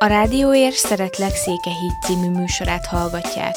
[0.00, 3.54] A Rádióér Szeretlek Székehíd című műsorát hallgatják.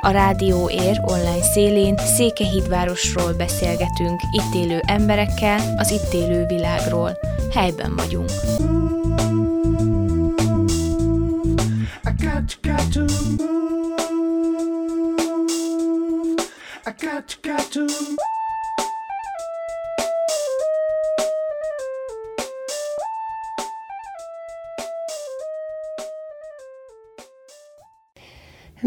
[0.00, 7.18] A Rádió Ér online szélén Székehídvárosról beszélgetünk, itt élő emberekkel, az itt élő világról.
[7.54, 8.30] Helyben vagyunk.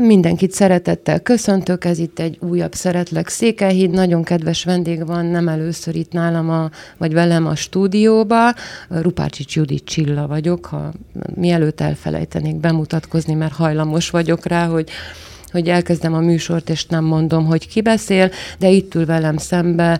[0.06, 5.96] Mindenkit szeretettel köszöntök, ez itt egy újabb Szeretlek Székelyhíd, nagyon kedves vendég van, nem először
[5.96, 8.54] itt nálam, a, vagy velem a stúdióba.
[8.90, 10.92] Rupácsics Judit Csilla vagyok, ha
[11.36, 14.90] mielőtt elfelejtenék bemutatkozni, mert hajlamos vagyok rá, hogy
[15.52, 20.00] hogy elkezdem a műsort, és nem mondom, hogy ki beszél, de itt ül velem szembe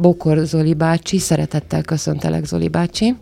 [0.00, 1.18] Bokor Zoli bácsi.
[1.18, 3.14] Szeretettel köszöntelek, Zoli bácsi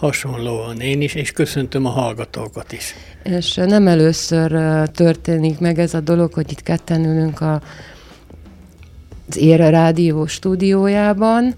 [0.00, 2.94] hasonlóan én is, és köszöntöm a hallgatókat is.
[3.22, 4.52] És nem először
[4.88, 7.62] történik meg ez a dolog, hogy itt ketten ülünk a,
[9.28, 11.54] az Ére Rádió stúdiójában,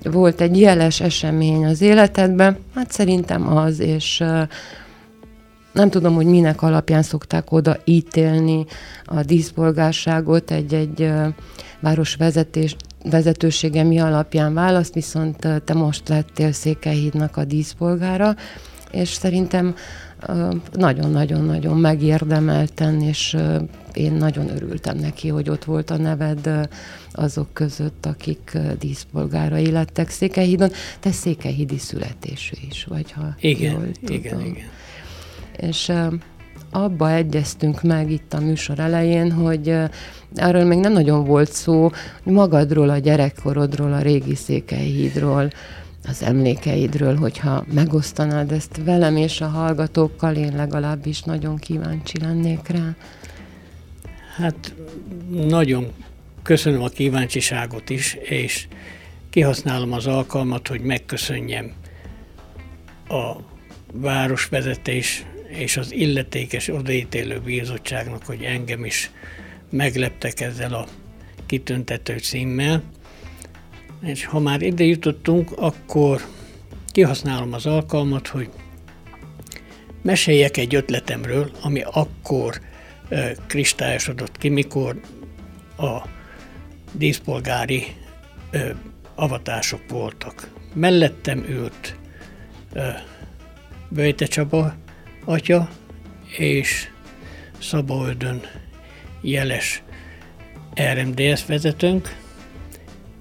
[0.03, 4.23] volt egy jeles esemény az életedben, hát szerintem az, és
[5.71, 8.66] nem tudom, hogy minek alapján szokták oda ítélni
[9.05, 11.11] a díszpolgárságot egy-egy
[11.80, 18.36] városvezetés vezetősége mi alapján választ, viszont te most lettél Székelyhídnak a díszpolgára,
[18.92, 19.76] és szerintem
[20.72, 23.38] nagyon-nagyon-nagyon megérdemelten, és
[23.94, 26.70] én nagyon örültem neki, hogy ott volt a neved
[27.11, 30.72] azok között, akik díszpolgárai lettek Székelyhídon.
[31.00, 34.16] Te székelyhídi születésű is vagy, ha igen, jól tudom.
[34.16, 34.67] Igen, igen.
[35.58, 35.92] És
[36.73, 39.76] abba egyeztünk meg itt a műsor elején, hogy
[40.36, 41.92] arról még nem nagyon volt szó,
[42.23, 45.50] hogy magadról, a gyerekkorodról, a régi Székelyhídról,
[46.08, 52.95] az emlékeidről, hogyha megosztanád ezt velem és a hallgatókkal, én legalábbis nagyon kíváncsi lennék rá.
[54.36, 54.73] Hát
[55.30, 55.88] nagyon
[56.42, 58.67] köszönöm a kíváncsiságot is, és
[59.30, 61.72] kihasználom az alkalmat, hogy megköszönjem
[63.08, 63.36] a
[63.94, 69.11] városvezetés és az illetékes odaítélő bizottságnak, hogy engem is
[69.69, 70.87] megleptek ezzel a
[71.45, 72.83] kitüntető címmel.
[74.02, 76.21] És ha már ide jutottunk, akkor
[76.91, 78.49] kihasználom az alkalmat, hogy
[80.02, 82.61] meséljek egy ötletemről, ami akkor
[83.47, 84.99] kristályosodott ki, mikor
[85.77, 86.08] a
[86.91, 87.85] díszpolgári
[88.52, 88.70] ö,
[89.15, 90.49] avatások voltak.
[90.73, 91.95] Mellettem ült
[92.73, 92.87] ö,
[93.89, 94.75] Böjte Csaba
[95.26, 95.70] atya
[96.38, 96.89] és
[97.60, 98.42] Szabaöldön
[99.22, 99.84] jeles
[100.94, 102.16] RMDS vezetőnk.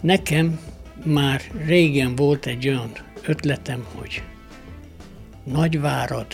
[0.00, 0.60] Nekem
[1.04, 2.92] már régen volt egy olyan
[3.26, 4.22] ötletem, hogy
[5.44, 6.26] Nagyvárad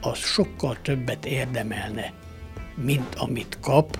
[0.00, 2.12] az sokkal többet érdemelne,
[2.74, 3.98] mint amit kap,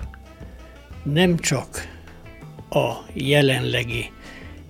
[1.03, 1.87] nem csak
[2.69, 4.11] a jelenlegi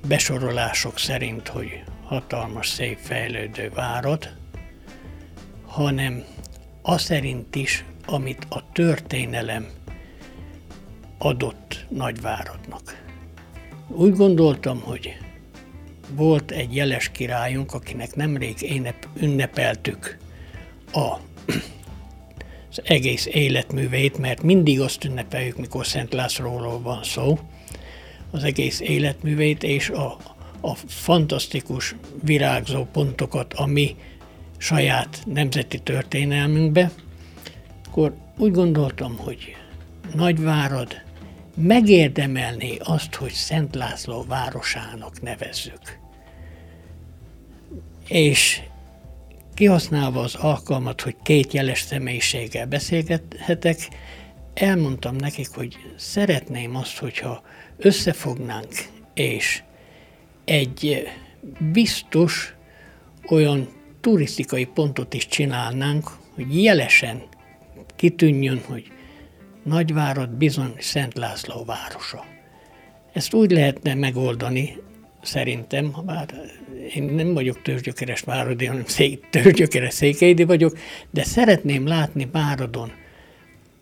[0.08, 4.39] besorolások szerint, hogy hatalmas, szép, fejlődő várad,
[5.70, 6.24] hanem
[6.82, 9.68] az szerint is, amit a történelem
[11.18, 13.04] adott nagyváradnak.
[13.88, 15.18] Úgy gondoltam, hogy
[16.16, 20.18] volt egy jeles királyunk, akinek nemrég énep, ünnepeltük
[20.92, 21.00] a,
[22.70, 27.40] az egész életművét, mert mindig azt ünnepeljük, mikor Szent Lászlóról van szó,
[28.32, 30.18] az egész életművét és a,
[30.62, 33.96] a fantasztikus virágzó pontokat, ami
[34.60, 36.92] saját nemzeti történelmünkbe,
[37.88, 39.56] akkor úgy gondoltam, hogy
[40.14, 41.02] Nagyvárad
[41.56, 46.00] megérdemelné azt, hogy Szent László városának nevezzük.
[48.08, 48.62] És
[49.54, 53.90] kihasználva az alkalmat, hogy két jeles személyiséggel beszélgethetek,
[54.54, 57.42] elmondtam nekik, hogy szeretném azt, hogyha
[57.78, 58.74] összefognánk,
[59.14, 59.64] és
[60.46, 61.08] egy
[61.72, 62.54] biztos
[63.30, 67.24] olyan turisztikai pontot is csinálnánk, hogy jelesen
[67.96, 68.92] kitűnjön, hogy
[69.64, 72.26] Nagyvárad bizony Szent László városa.
[73.14, 74.78] Ezt úgy lehetne megoldani,
[75.22, 76.34] szerintem, bár
[76.96, 80.78] én nem vagyok törzsgyökeres váradi, hanem szék, törzsgyökeres székelydi vagyok,
[81.12, 82.92] de szeretném látni Váradon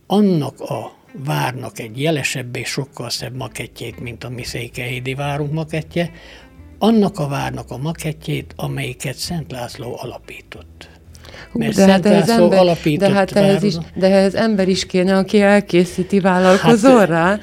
[0.08, 6.12] annak a várnak egy jelesebb és sokkal szebb makettjét, mint a mi Székelyhédi várunk makettje,
[6.80, 10.90] annak a várnak a makettjét, amelyiket Szent László alapított.
[11.52, 15.18] Hú, Mert de hát ez ember, de hát ehhez, is, de ehhez ember is kéne,
[15.18, 17.40] aki elkészíti, vállalkozol hát, rá.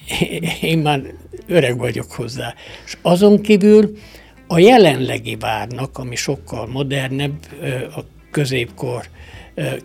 [0.60, 1.02] Én már
[1.46, 2.54] öreg vagyok hozzá.
[2.84, 3.96] És azon kívül
[4.46, 7.34] a jelenlegi várnak, ami sokkal modernebb,
[7.96, 9.08] a középkor,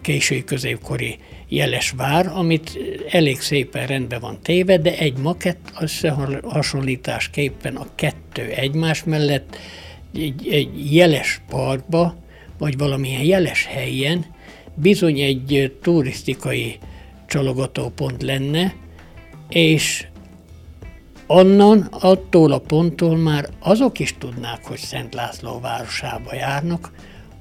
[0.02, 1.18] késői középkori
[1.48, 2.78] jeles vár, amit
[3.10, 9.58] elég szépen rendben van téve, de egy makett összehasonlításképpen a kettő egymás mellett
[10.14, 12.16] egy, egy jeles parkba,
[12.58, 14.26] vagy valamilyen jeles helyen
[14.76, 16.78] bizony egy turisztikai
[17.28, 18.76] csalogatópont lenne,
[19.50, 20.08] és
[21.28, 26.92] onnan, attól a ponttól már azok is tudnák, hogy Szent László városába járnak,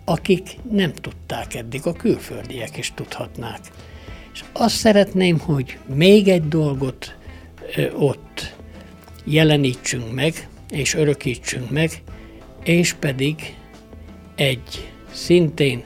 [0.08, 3.61] akik nem tudták eddig, a külföldiek is tudhatnák.
[4.32, 7.17] És azt szeretném, hogy még egy dolgot
[7.76, 8.55] ö, ott
[9.25, 12.03] jelenítsünk meg, és örökítsünk meg,
[12.64, 13.56] és pedig
[14.35, 15.82] egy szintén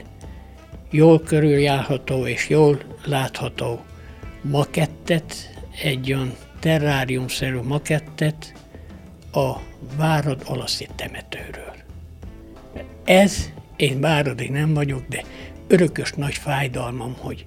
[0.89, 3.79] jól körüljárható és jól látható
[4.41, 5.49] makettet,
[5.83, 8.53] egy olyan terráriumszerű makettet
[9.31, 9.55] a
[9.97, 11.73] Várad Alaszi temetőről.
[13.03, 13.51] Ez,
[13.81, 15.23] én váradi nem vagyok, de
[15.67, 17.45] örökös nagy fájdalmam, hogy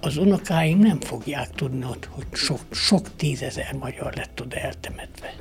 [0.00, 5.34] az unokáim nem fogják tudni ott, hogy sok, sok tízezer magyar lett oda eltemetve,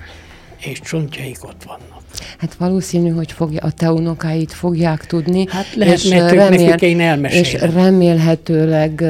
[0.58, 2.02] és csontjaik ott vannak.
[2.38, 5.46] Hát valószínű, hogy fogja, a te unokáit fogják tudni.
[5.50, 7.24] Hát lehet, és remél.
[7.24, 9.04] És remélhetőleg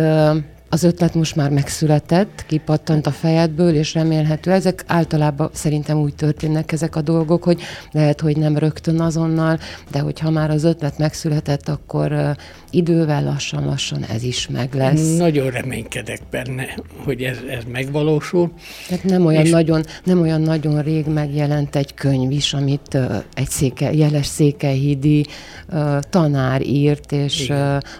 [0.69, 4.51] az ötlet most már megszületett, kipattant a fejedből, és remélhető.
[4.51, 7.62] Ezek általában szerintem úgy történnek ezek a dolgok, hogy
[7.92, 9.60] lehet, hogy nem rögtön azonnal,
[9.92, 12.36] de hogyha már az ötlet megszületett, akkor
[12.71, 15.18] idővel lassan-lassan ez is meg lesz.
[15.18, 16.66] Nagyon reménykedek benne,
[17.04, 18.51] hogy ez, ez megvalósul.
[18.88, 19.50] Tehát nem olyan, és...
[19.50, 25.25] nagyon, nem olyan nagyon rég megjelent egy könyv is, amit uh, egy széke, jeles székelyhídi
[25.69, 27.50] uh, tanár írt, és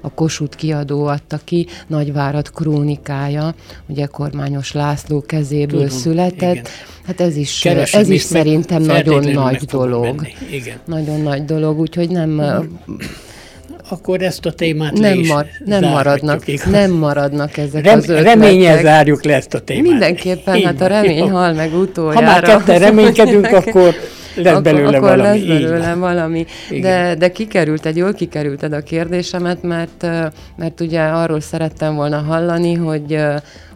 [0.01, 3.54] a Kossuth kiadó adta ki, Nagyvárad krónikája,
[3.88, 6.52] ugye Kormányos László kezéből Tudom, született.
[6.52, 6.64] Igen.
[7.06, 10.28] Hát ez is, Keresem ez is szerintem nagyon nagy dolog.
[10.52, 10.78] Igen.
[10.86, 12.38] Nagyon nagy dolog, úgyhogy nem...
[12.38, 12.98] Uh,
[13.90, 16.72] akkor ezt a témát nem, mar, nem maradnak, igaz?
[16.72, 18.34] nem maradnak ezek Rem, az ötletek.
[18.34, 19.84] Reményel zárjuk le ezt a témát.
[19.84, 21.28] Mindenképpen, Így hát a remény jó.
[21.28, 22.26] hal meg utoljára.
[22.26, 23.96] Ha már ketten reménykedünk, akkor
[24.44, 25.24] lesz belőle akkor valami.
[25.24, 26.45] lesz belőle valami.
[26.81, 30.07] De, de kikerült, egy jól kikerülted a kérdésemet, mert,
[30.56, 33.18] mert ugye arról szerettem volna hallani, hogy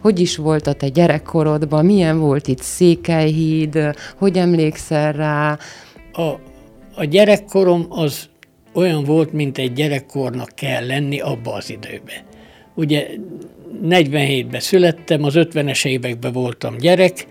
[0.04, 3.78] hogy is volt a te gyerekkorodban, milyen volt itt Székelyhíd,
[4.16, 5.58] hogy emlékszel rá?
[6.12, 6.28] A,
[6.94, 8.28] a gyerekkorom az
[8.74, 12.24] olyan volt, mint egy gyerekkornak kell lenni abba az időbe.
[12.74, 13.06] Ugye
[13.84, 17.26] 47-ben születtem, az 50-es években voltam gyerek,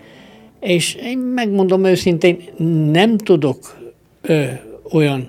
[0.64, 2.38] és én megmondom őszintén,
[2.92, 3.78] nem tudok
[4.20, 4.44] ö,
[4.92, 5.28] olyan,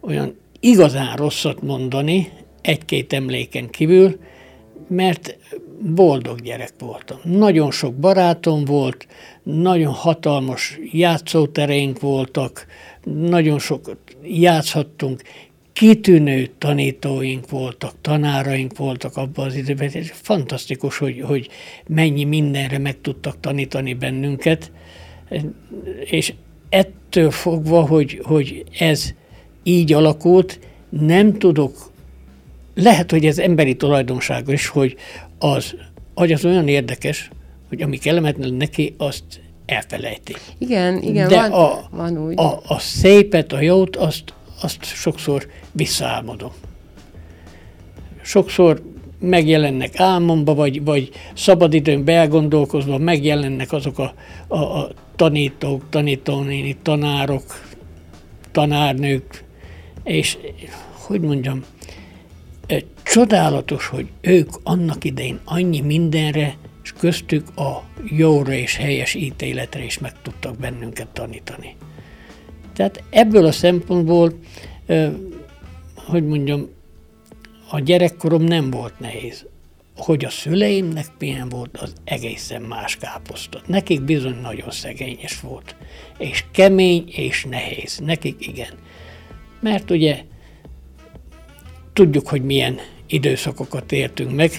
[0.00, 2.28] olyan igazán rosszat mondani
[2.62, 4.18] egy-két emléken kívül,
[4.88, 5.36] mert
[5.94, 7.18] boldog gyerek voltam.
[7.22, 9.06] Nagyon sok barátom volt,
[9.42, 12.66] nagyon hatalmas játszótereink voltak,
[13.04, 15.22] nagyon sokat játszhattunk,
[15.78, 19.90] kitűnő tanítóink voltak, tanáraink voltak abban az időben.
[19.92, 21.48] Ez fantasztikus, hogy, hogy
[21.86, 24.70] mennyi mindenre meg tudtak tanítani bennünket,
[26.04, 26.32] és
[26.68, 29.14] ettől fogva, hogy, hogy ez
[29.62, 30.58] így alakult,
[30.88, 31.92] nem tudok,
[32.74, 34.96] lehet, hogy ez emberi tulajdonság is, hogy
[35.38, 35.74] az
[36.14, 37.30] hogy az olyan érdekes,
[37.68, 39.24] hogy ami kellemetlen neki, azt
[39.66, 40.34] elfelejti.
[40.58, 42.40] Igen, igen, De van, a, van úgy.
[42.40, 45.46] A, a szépet, a jót, azt, azt sokszor
[45.78, 46.50] visszaálmodom.
[48.22, 48.82] Sokszor
[49.20, 54.14] megjelennek álmomba, vagy, vagy szabadidőn elgondolkozva megjelennek azok a,
[54.48, 57.42] a, a tanítók, tanítónéni, tanárok,
[58.52, 59.44] tanárnők,
[60.04, 60.38] és
[61.06, 61.64] hogy mondjam,
[63.02, 69.98] csodálatos, hogy ők annak idején annyi mindenre, és köztük a jóra és helyes ítéletre is
[69.98, 71.76] meg tudtak bennünket tanítani.
[72.74, 74.32] Tehát ebből a szempontból,
[76.08, 76.68] hogy mondjam,
[77.70, 79.46] a gyerekkorom nem volt nehéz.
[79.96, 83.68] Hogy a szüleimnek milyen volt, az egészen más káposztot.
[83.68, 85.76] Nekik bizony nagyon szegényes volt.
[86.18, 87.98] És kemény és nehéz.
[88.04, 88.72] Nekik igen.
[89.60, 90.24] Mert ugye
[91.92, 94.50] tudjuk, hogy milyen időszakokat értünk meg,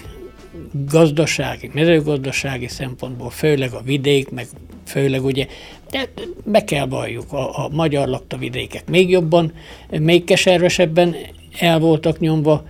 [0.72, 4.48] gazdasági, mezőgazdasági szempontból, főleg a vidék, meg
[4.86, 5.48] főleg ugye,
[5.92, 6.10] de
[6.46, 9.54] be kell valljuk, a, a magyar laktavidékek még jobban,
[9.90, 11.16] még keservesebben
[11.60, 12.64] el voltak nyomva,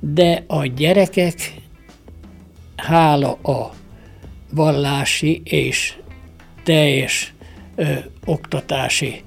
[0.00, 1.54] de a gyerekek
[2.76, 3.74] hála a
[4.50, 5.98] vallási és
[6.64, 7.34] teljes
[7.74, 9.22] ö, oktatási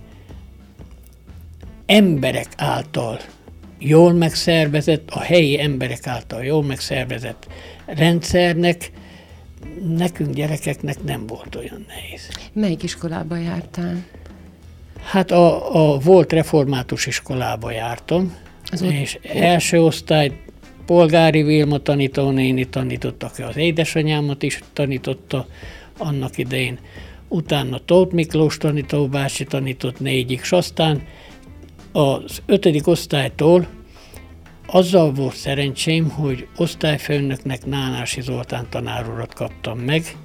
[1.85, 3.19] emberek által
[3.79, 7.47] jól megszervezett, a helyi emberek által jól megszervezett
[7.85, 8.91] rendszernek
[9.95, 12.29] nekünk gyerekeknek nem volt olyan nehéz.
[12.53, 14.05] Melyik iskolába jártál?
[15.03, 18.35] Hát a, a volt református iskolába jártam,
[18.71, 19.31] Az és ott...
[19.31, 20.31] első osztály
[20.85, 25.47] Polgári Vilma tanítónéni tanított, aki az édesanyámat is tanította
[25.97, 26.79] annak idején.
[27.27, 31.01] Utána Tóth Miklós tanítóbácsi tanított négyig, és aztán
[31.91, 33.67] az ötödik osztálytól
[34.67, 40.15] azzal volt szerencsém, hogy osztályfőnöknek Nánási Zoltán tanárurat kaptam meg,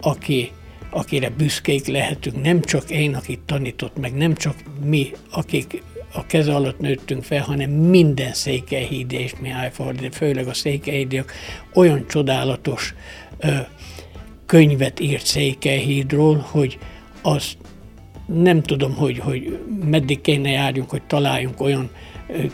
[0.00, 0.50] aki,
[0.90, 5.82] akire büszkék lehetünk, nem csak én, akit tanított meg, nem csak mi, akik
[6.16, 11.32] a keze alatt nőttünk fel, hanem minden Székelyhídi és Mihály Fordi, főleg a Székelyhídiak
[11.74, 12.94] olyan csodálatos
[13.38, 13.48] ö,
[14.46, 16.78] könyvet írt Székelyhídról, hogy
[17.22, 17.56] az
[18.26, 21.90] nem tudom, hogy, hogy meddig kéne járjunk, hogy találjunk olyan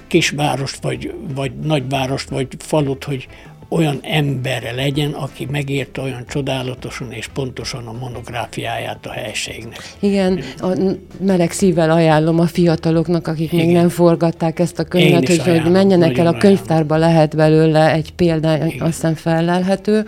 [0.07, 3.29] kisvárost, vagy, vagy nagyvárost, vagy falut, hogy
[3.73, 9.95] olyan emberre legyen, aki megírta olyan csodálatosan és pontosan a monográfiáját a helységnek.
[10.01, 10.79] Igen, a
[11.21, 13.67] meleg szívvel ajánlom a fiataloknak, akik Igen.
[13.67, 17.15] még nem forgatták ezt a könyvet, hogy, ajánlom, hogy menjenek el a könyvtárba, ajánlom.
[17.15, 20.07] lehet belőle egy példány, azt hiszem fellelhető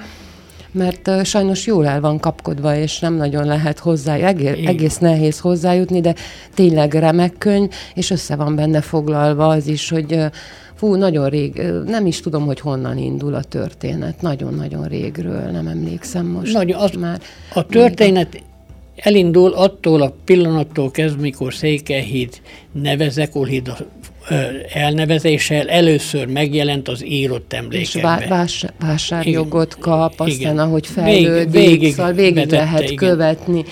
[0.75, 6.01] mert sajnos jól el van kapkodva, és nem nagyon lehet hozzá, egész, egész nehéz hozzájutni,
[6.01, 6.15] de
[6.55, 10.19] tényleg remek könyv, és össze van benne foglalva az is, hogy
[10.85, 16.27] fú, nagyon rég, nem is tudom, hogy honnan indul a történet, nagyon-nagyon régről, nem emlékszem
[16.27, 17.21] most nagyon, az, már.
[17.55, 18.43] A történet
[18.97, 22.41] elindul attól a pillanattól kezdve, mikor Székelyhíd
[22.73, 23.73] nevezek, Olhíd
[24.73, 28.19] elnevezéssel először megjelent az írott emlékekben.
[28.21, 30.59] És vás, vásárjogot kap, aztán igen.
[30.59, 32.97] ahogy fejlődik, végig, végig, szóval végig vetette, lehet igen.
[32.97, 33.65] követni.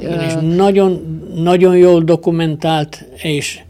[0.00, 3.60] Igen, és nagyon, nagyon jól dokumentált, és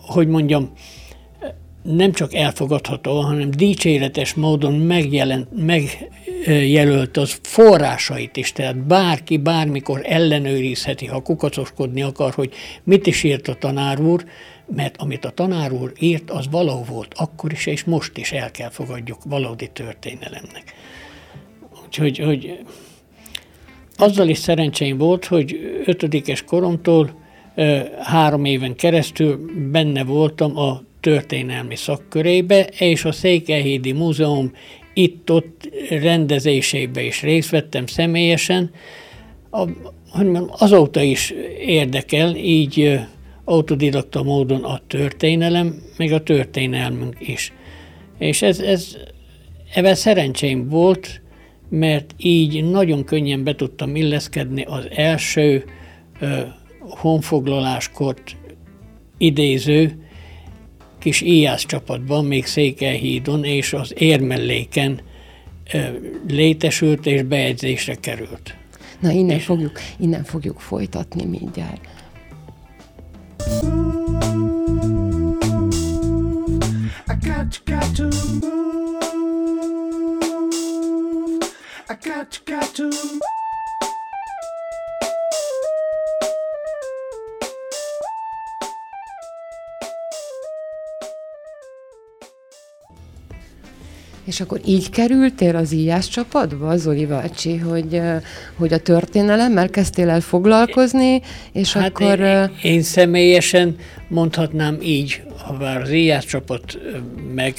[0.00, 0.70] hogy mondjam,
[1.82, 11.06] nem csak elfogadható, hanem dicséretes módon megjelent, megjelölt az forrásait is, tehát bárki bármikor ellenőrizheti,
[11.06, 12.52] ha kukacoskodni akar, hogy
[12.84, 14.24] mit is írt a tanár úr,
[14.74, 18.50] mert amit a tanár úr írt, az való volt akkor is, és most is el
[18.50, 20.74] kell fogadjuk valódi történelemnek.
[21.84, 22.58] Úgyhogy hogy
[23.96, 27.26] azzal is szerencsém volt, hogy ötödikes koromtól
[27.98, 34.52] három éven keresztül benne voltam a történelmi szakkörébe, és a Székelyhídi Múzeum
[34.94, 38.70] itt-ott rendezésébe is részt vettem személyesen.
[39.50, 39.58] A,
[40.10, 41.34] hogy mondjam, azóta is
[41.66, 43.00] érdekel, így
[43.44, 47.52] autodidakta módon a történelem, meg a történelmünk is.
[48.18, 48.96] És ez, ez
[49.74, 51.22] ebben szerencsém volt,
[51.68, 55.64] mert így nagyon könnyen be tudtam illeszkedni az első
[56.20, 56.40] ö,
[56.78, 58.36] honfoglaláskort
[59.18, 60.07] idéző
[60.98, 65.00] kis íjász csapatban, még Székelyhídon és az érmelléken
[66.28, 68.56] létesült és bejegyzésre került.
[69.00, 71.80] Na innen, és fogjuk, innen fogjuk folytatni mindjárt.
[77.06, 78.56] I got, got to move.
[81.88, 83.37] I got, got to move.
[94.28, 98.00] És akkor így kerültél az íjás csapatba, Zoli bácsi, hogy,
[98.54, 101.20] hogy a történelemmel kezdtél el foglalkozni,
[101.52, 102.20] és hát akkor...
[102.20, 103.76] Én, én személyesen
[104.08, 106.78] mondhatnám így, ha bár az íjás csapat
[107.34, 107.54] meg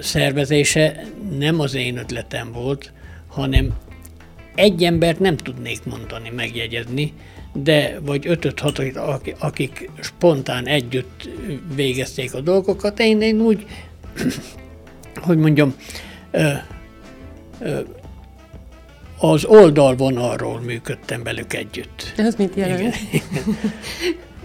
[0.00, 1.04] szervezése
[1.38, 2.92] nem az én ötletem volt,
[3.26, 3.74] hanem
[4.54, 7.12] egy embert nem tudnék mondani, megjegyezni,
[7.52, 8.96] de vagy ötöt hatot,
[9.38, 11.28] akik spontán együtt
[11.74, 13.00] végezték a dolgokat.
[13.00, 13.66] Én, én úgy
[15.22, 15.74] hogy mondjam,
[19.18, 22.12] az oldalvonalról működtem velük együtt.
[22.16, 22.94] Ez mit jelent?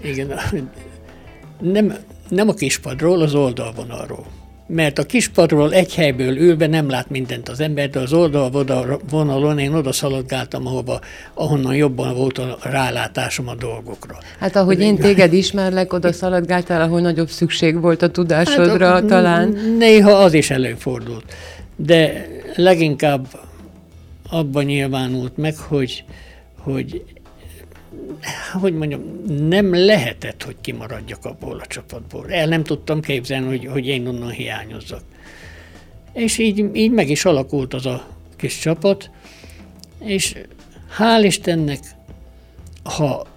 [0.02, 0.70] Igen, igen.
[1.60, 1.96] Nem,
[2.30, 4.26] nem a kispadról, az oldalvonalról.
[4.68, 9.74] Mert a kispadról egy helyből ülve nem lát mindent az ember, de az oldalvonalon én
[9.74, 11.00] oda szaladgáltam, ahova,
[11.34, 14.18] ahonnan jobban volt a rálátásom a dolgokra.
[14.40, 19.58] Hát ahogy én téged ismerlek, oda szaladgáltál, ahol nagyobb szükség volt a tudásodra hát, talán.
[19.78, 21.34] Néha az is előfordult.
[21.76, 23.28] De leginkább
[24.30, 26.04] abban nyilvánult meg, hogy,
[26.58, 27.04] hogy
[28.54, 29.02] hogy mondjam,
[29.48, 32.32] nem lehetett, hogy kimaradjak abból a csapatból.
[32.32, 35.02] El nem tudtam képzelni, hogy, hogy én onnan hiányozzak.
[36.14, 39.10] És így, így meg is alakult az a kis csapat,
[40.00, 40.36] És
[40.98, 41.80] hál' Istennek,
[42.84, 43.28] ha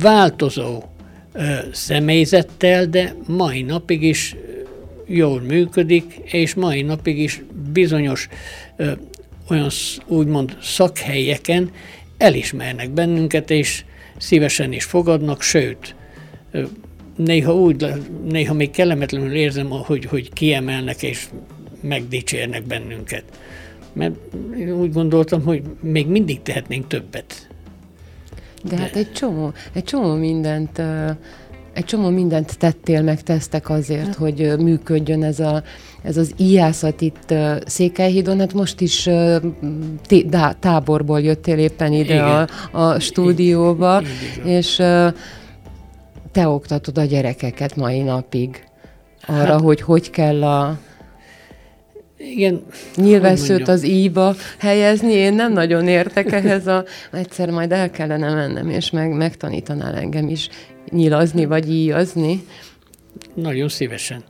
[0.00, 0.82] változó
[1.32, 4.36] ö, személyzettel, de mai napig is
[5.06, 7.42] jól működik, és mai napig is
[7.72, 8.28] bizonyos
[8.76, 8.92] ö,
[9.48, 9.70] olyan
[10.06, 11.70] úgymond szakhelyeken
[12.18, 13.84] elismernek bennünket, és
[14.20, 15.94] szívesen is fogadnak, sőt,
[17.16, 17.86] néha úgy,
[18.28, 21.28] néha még kellemetlenül érzem, hogy, hogy kiemelnek és
[21.80, 23.24] megdicsérnek bennünket.
[23.92, 24.14] Mert
[24.78, 27.48] úgy gondoltam, hogy még mindig tehetnénk többet.
[28.64, 30.82] De, De hát egy csomó, egy csomó mindent
[31.80, 34.14] egy csomó mindent tettél, meg tesztek azért, hát.
[34.14, 35.62] hogy működjön ez, a,
[36.02, 37.34] ez az ijászat itt
[37.66, 38.38] Székelyhídon.
[38.38, 39.08] Hát most is
[40.60, 44.02] táborból jöttél éppen ide a, a stúdióba,
[44.36, 44.46] Igen.
[44.46, 44.76] és
[46.32, 48.64] te oktatod a gyerekeket mai napig
[49.26, 50.78] arra, hát, hogy hogy kell a
[52.20, 52.62] igen.
[52.96, 56.84] Nyilvesszőt az íba helyezni, én nem nagyon értek ehhez a...
[57.12, 60.48] Egyszer majd el kellene mennem, és meg, megtanítanál engem is
[60.88, 62.44] nyilazni, vagy íjazni.
[63.34, 64.24] Nagyon szívesen.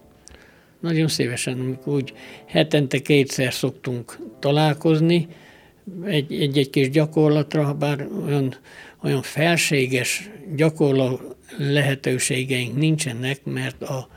[0.81, 2.13] Nagyon szívesen, amikor úgy
[2.47, 5.29] hetente kétszer szoktunk találkozni,
[6.05, 8.55] egy-egy kis gyakorlatra, bár olyan,
[9.03, 11.21] olyan felséges gyakorló
[11.59, 14.09] lehetőségeink nincsenek, mert a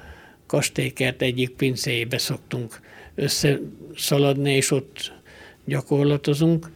[0.45, 2.79] kastélykert egyik pincéjébe szoktunk
[3.15, 5.13] összeszaladni, és ott
[5.65, 6.71] gyakorlatozunk.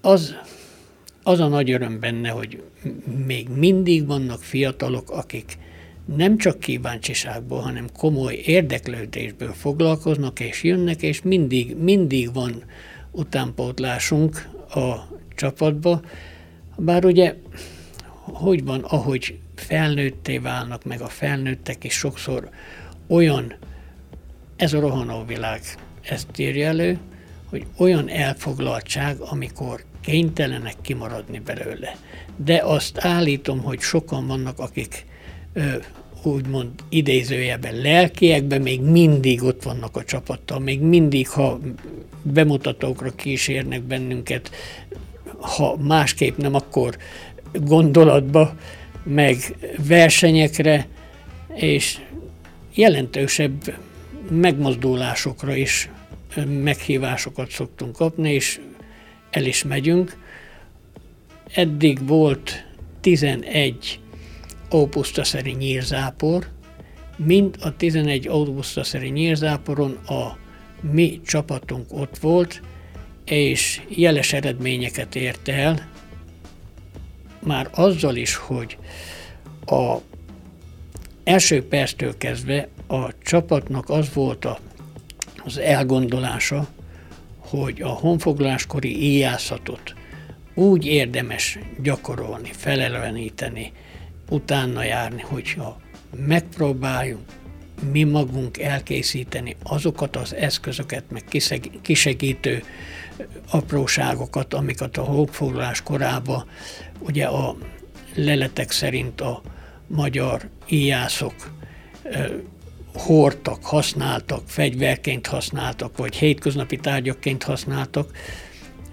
[0.00, 0.34] Az,
[1.22, 2.62] az a nagy öröm benne, hogy
[3.26, 5.58] még mindig vannak fiatalok, akik
[6.04, 12.64] nem csak kíváncsiságból, hanem komoly érdeklődésből foglalkoznak, és jönnek, és mindig, mindig van
[13.10, 14.94] utánpótlásunk a
[15.34, 16.00] csapatba.
[16.76, 17.34] Bár ugye,
[18.24, 22.48] hogy van, ahogy felnőtté válnak, meg a felnőttek is sokszor
[23.06, 23.54] olyan,
[24.56, 25.60] ez a rohanó világ
[26.02, 26.98] ezt írja elő,
[27.48, 31.96] hogy olyan elfoglaltság, amikor kénytelenek kimaradni belőle.
[32.36, 35.06] De azt állítom, hogy sokan vannak, akik
[36.22, 41.58] úgymond idézőjeben lelkiekben még mindig ott vannak a csapattal, még mindig, ha
[42.22, 44.50] bemutatókra kísérnek bennünket,
[45.40, 46.96] ha másképp nem, akkor
[47.52, 48.54] gondolatba,
[49.04, 49.36] meg
[49.86, 50.86] versenyekre,
[51.54, 51.98] és
[52.74, 53.74] jelentősebb
[54.30, 55.90] megmozdulásokra is
[56.62, 58.60] meghívásokat szoktunk kapni, és
[59.32, 60.16] el is megyünk.
[61.54, 62.64] Eddig volt
[63.00, 64.00] 11
[64.74, 66.48] ópusztaszeri nyírzápor,
[67.16, 70.36] mind a 11 ópusztaszeri nyírzáporon a
[70.80, 72.62] mi csapatunk ott volt,
[73.24, 75.88] és jeles eredményeket ért el,
[77.38, 78.78] már azzal is, hogy
[79.66, 79.96] a
[81.24, 84.58] első perctől kezdve a csapatnak az volt a,
[85.44, 86.68] az elgondolása,
[87.60, 89.94] hogy a honfoglaláskori íjászatot
[90.54, 93.72] úgy érdemes gyakorolni, felelveníteni,
[94.28, 95.80] utána járni, hogyha
[96.16, 97.24] megpróbáljunk
[97.90, 101.24] mi magunk elkészíteni azokat az eszközöket, meg
[101.82, 102.62] kisegítő
[103.50, 106.46] apróságokat, amiket a honfoglalás korába
[106.98, 107.56] ugye a
[108.14, 109.42] leletek szerint a
[109.86, 111.34] magyar íjászok
[112.94, 118.10] hordtak, használtak, fegyverként használtak, vagy hétköznapi tárgyakként használtak.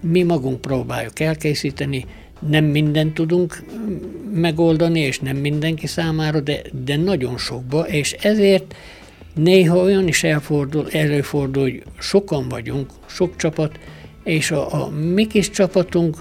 [0.00, 2.06] Mi magunk próbáljuk elkészíteni,
[2.48, 3.64] nem mindent tudunk
[4.32, 8.74] megoldani, és nem mindenki számára, de, de nagyon sokba, és ezért
[9.34, 13.78] néha olyan is elfordul, előfordul, hogy sokan vagyunk, sok csapat,
[14.24, 16.16] és a, a mi kis csapatunk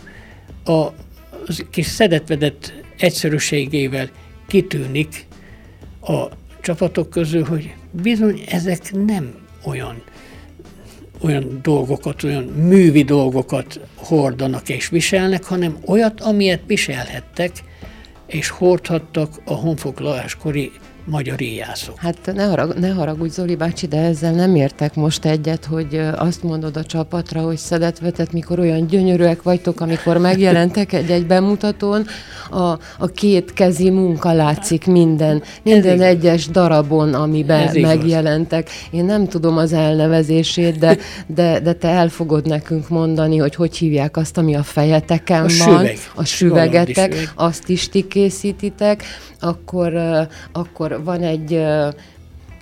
[0.66, 0.88] a
[1.70, 4.10] kis szedetvedett egyszerűségével
[4.48, 5.26] kitűnik
[6.02, 6.28] a
[6.70, 9.34] csapatok közül, hogy bizony ezek nem
[9.66, 10.04] olyan
[11.22, 17.52] olyan dolgokat, olyan művi dolgokat hordanak és viselnek, hanem olyat, amilyet viselhettek
[18.26, 20.72] és hordhattak a honfoglaláskori
[21.06, 21.98] magyar íjászok.
[21.98, 26.44] Hát ne, harag, ne haragudj, Zoli bácsi, de ezzel nem értek most egyet, hogy azt
[26.44, 32.06] mondod a csapatra, hogy szedetvetet, mikor olyan gyönyörűek vagytok, amikor megjelentek egy-egy bemutatón,
[32.50, 38.70] a, a két kezi munka látszik minden, minden egyes darabon, amiben Ez megjelentek.
[38.92, 43.78] Én nem tudom az elnevezését, de, de, de te el fogod nekünk mondani, hogy hogy
[43.78, 45.98] hívják azt, ami a fejeteken a van, süveg.
[46.16, 47.32] a süvegetek, süveg.
[47.36, 49.04] azt is ti készítitek,
[49.40, 49.94] akkor,
[50.52, 51.62] akkor van egy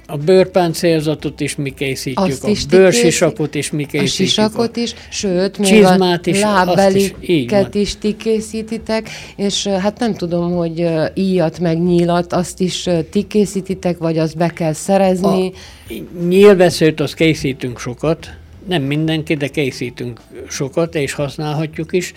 [0.09, 4.27] a bőrpáncélzatot is mi készítjük, azt a bőrsisakot is mi készítjük.
[4.27, 10.13] A sisakot is, sőt, még a is, lábbeliket is, is ti készítitek, és hát nem
[10.13, 15.51] tudom, hogy íjat meg nyílat, azt is ti készítitek, vagy azt be kell szerezni.
[15.89, 15.93] A
[16.27, 18.29] nyílveszőt azt készítünk sokat,
[18.67, 22.13] nem mindenki, de készítünk sokat, és használhatjuk is,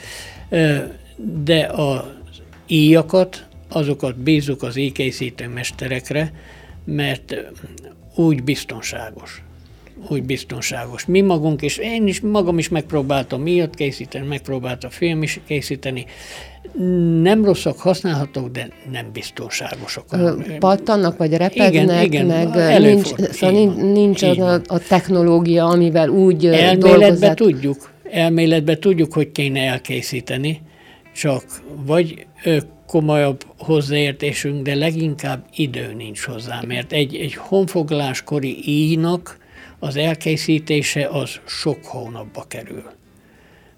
[1.44, 2.00] de az
[2.66, 6.32] íjakat, azokat bízunk az íjkészítő mesterekre,
[6.84, 7.36] mert
[8.14, 9.42] úgy biztonságos
[10.08, 11.06] úgy biztonságos.
[11.06, 16.04] Mi magunk, és én is magam is megpróbáltam miatt készíteni, megpróbáltam film is készíteni.
[17.22, 20.04] Nem rosszak, használhatók, de nem biztonságosak.
[20.58, 26.46] Pattannak, vagy repednek, igen, igen, meg nincs, szóval nincs, nincs a, a technológia, amivel úgy
[26.46, 30.60] Elméletben tudjuk, elméletben tudjuk, hogy kéne elkészíteni,
[31.14, 31.44] csak
[31.86, 32.26] vagy
[32.90, 39.38] komolyabb hozzáértésünk, de leginkább idő nincs hozzá, mert egy, egy honfoglaláskori íjnak
[39.78, 42.84] az elkészítése az sok hónapba kerül.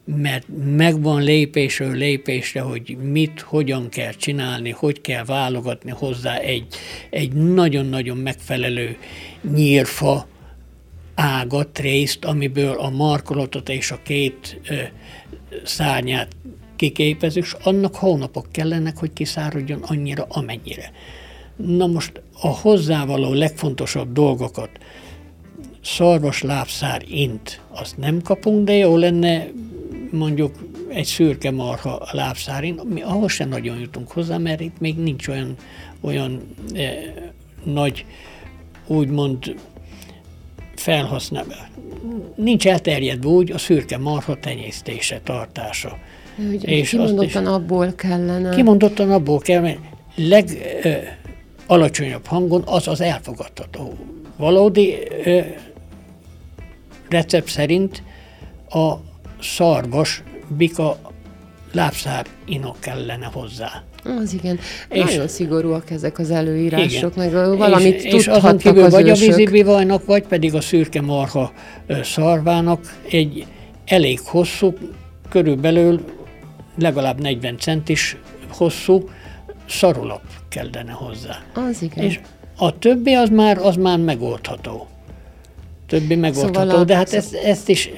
[0.05, 0.47] Mert
[0.77, 6.67] megvan lépésről lépésre, hogy mit, hogyan kell csinálni, hogy kell válogatni hozzá egy,
[7.11, 8.97] egy nagyon-nagyon megfelelő
[9.55, 10.27] nyírfa
[11.15, 14.75] ágat, részt, amiből a markolatot és a két ö,
[15.65, 16.29] szárnyát
[16.83, 20.93] kiképezünk, és annak hónapok kellenek, hogy kiszáradjon annyira, amennyire.
[21.57, 24.71] Na most a hozzávaló legfontosabb dolgokat,
[25.83, 29.49] szarvas lábszár int, azt nem kapunk, de jó lenne
[30.11, 30.55] mondjuk
[30.89, 35.55] egy szürke marha lábszárin, mi ahhoz sem nagyon jutunk hozzá, mert itt még nincs olyan,
[36.01, 36.43] olyan
[36.75, 36.95] eh,
[37.65, 38.05] nagy,
[38.87, 39.55] úgymond
[40.75, 41.71] felhasznál,
[42.35, 45.99] nincs elterjedve úgy a szürke marha tenyésztése, tartása.
[46.37, 48.55] Ugye, és kimondottan is, abból kellene.
[48.55, 49.79] Kimondottan abból kell, mert
[50.15, 50.49] leg
[50.83, 51.01] eh,
[51.67, 53.95] alacsonyabb hangon az az elfogadható.
[54.37, 55.55] Valódi eh,
[57.09, 58.03] recept szerint
[58.69, 58.93] a
[59.41, 60.23] szarvas
[60.57, 60.99] bika
[61.73, 63.83] lábszár inok kellene hozzá.
[64.23, 64.59] Az igen.
[64.89, 67.33] És Nagyon szigorúak ezek az előírások, igen.
[67.33, 69.33] meg valamit és, és azon kívül az vagy ősök.
[69.33, 71.53] a vízibivajnak, vagy pedig a szürke marha
[72.03, 73.47] szarvának egy
[73.85, 74.75] elég hosszú,
[75.29, 76.01] körülbelül
[76.79, 78.17] legalább 40 centis
[78.49, 79.09] hosszú
[79.69, 81.43] szarulap kellene hozzá.
[81.55, 82.05] Az igen.
[82.05, 82.21] És
[82.57, 84.87] a többi az már, az már megoldható
[85.93, 86.85] többi megoldható, szóval a...
[86.85, 87.91] de hát ezt, ezt is,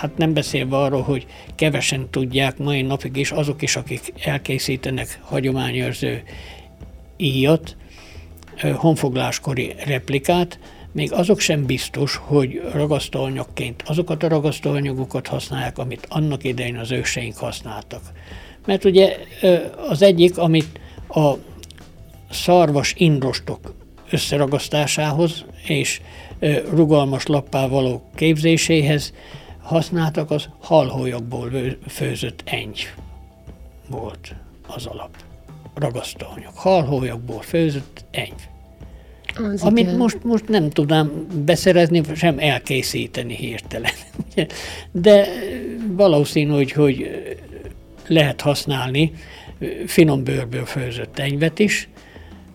[0.00, 6.22] hát nem beszélve arról, hogy kevesen tudják mai napig is azok is, akik elkészítenek hagyományőrző
[7.16, 7.76] íjat,
[8.74, 10.58] honfogláskori replikát,
[10.98, 17.36] még azok sem biztos, hogy ragasztóanyagként azokat a ragasztóanyagokat használják, amit annak idején az őseink
[17.36, 18.00] használtak.
[18.66, 19.16] Mert ugye
[19.88, 21.32] az egyik, amit a
[22.30, 23.74] szarvas indrostok
[24.10, 26.00] összeragasztásához és
[26.70, 29.12] rugalmas lappá való képzéséhez
[29.62, 31.50] használtak, az halhólyagból
[31.88, 32.92] főzött engy
[33.88, 34.34] volt
[34.66, 35.16] az alap.
[35.74, 36.52] Ragasztóanyag.
[36.54, 38.48] Halhólyagból főzött engy.
[39.52, 39.96] Az amit igen.
[39.96, 43.92] most, most nem tudom beszerezni, sem elkészíteni hirtelen.
[44.92, 45.26] De
[45.96, 47.10] valószínű, hogy, hogy
[48.06, 49.12] lehet használni
[49.86, 51.88] finom bőrből főzött enyvet is,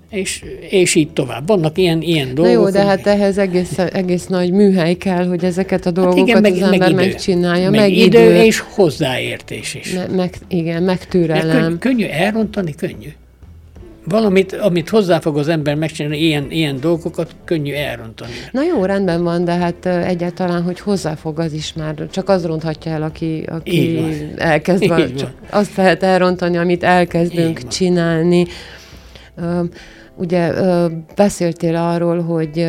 [0.09, 1.47] és, és így tovább.
[1.47, 2.53] Vannak ilyen, ilyen dolgok.
[2.53, 6.27] Na jó, de hát ehhez egész, egész nagy műhely kell, hogy ezeket a dolgokat hát
[6.27, 7.69] igen, meg, az ember meg idő, megcsinálja.
[7.69, 9.93] Meg, meg idő, idő, és hozzáértés is.
[9.93, 11.61] Me, meg, igen, meg türelem.
[11.61, 13.09] Könny, könnyű elrontani, könnyű.
[14.05, 18.31] Valamit, amit hozzá fog az ember megcsinálni, ilyen, ilyen dolgokat könnyű elrontani.
[18.51, 22.91] Na jó, rendben van, de hát egyáltalán, hogy hozzáfog az is már, csak az ronthatja
[22.91, 23.99] el, aki, aki
[24.37, 25.15] elkezd, van.
[25.15, 28.47] Csak azt lehet elrontani, amit elkezdünk csinálni.
[30.15, 30.53] Ugye
[31.15, 32.67] beszéltél arról, hogy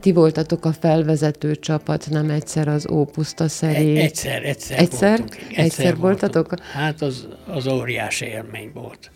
[0.00, 3.96] ti voltatok a felvezető csapat, nem egyszer az Ópuszta szeré.
[3.96, 5.18] Egyszer, egyszer Egyszer?
[5.18, 5.36] Voltunk.
[5.40, 6.48] Egyszer, egyszer voltatok?
[6.48, 6.68] Voltunk.
[6.72, 9.10] Hát az, az óriási élmény volt.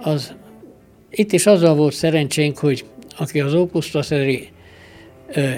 [0.00, 0.34] Az,
[1.10, 2.84] itt is azzal volt szerencsénk, hogy
[3.18, 3.54] aki az
[4.00, 4.48] szeré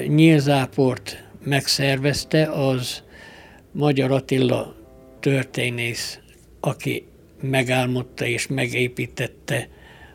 [0.07, 3.03] nyílzáport megszervezte, az
[3.73, 4.75] Magyar Attila
[5.21, 6.19] történész,
[6.61, 7.07] aki
[7.41, 9.69] megálmodta és megépítette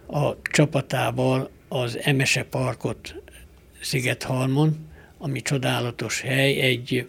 [0.07, 3.15] a csapatával az Emese Parkot
[3.81, 7.07] Szigethalmon, ami csodálatos hely, egy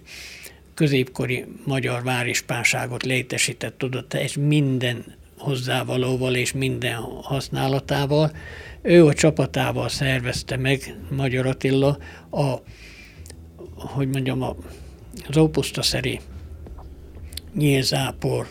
[0.74, 8.32] középkori magyar várispánságot létesített oda, és minden hozzávalóval és minden használatával.
[8.82, 11.98] Ő a csapatával szervezte meg, Magyar Attila,
[12.30, 12.54] a,
[13.74, 14.56] hogy mondjam, a,
[15.28, 16.20] az Ópusztaszeri
[17.54, 18.48] nyílzápor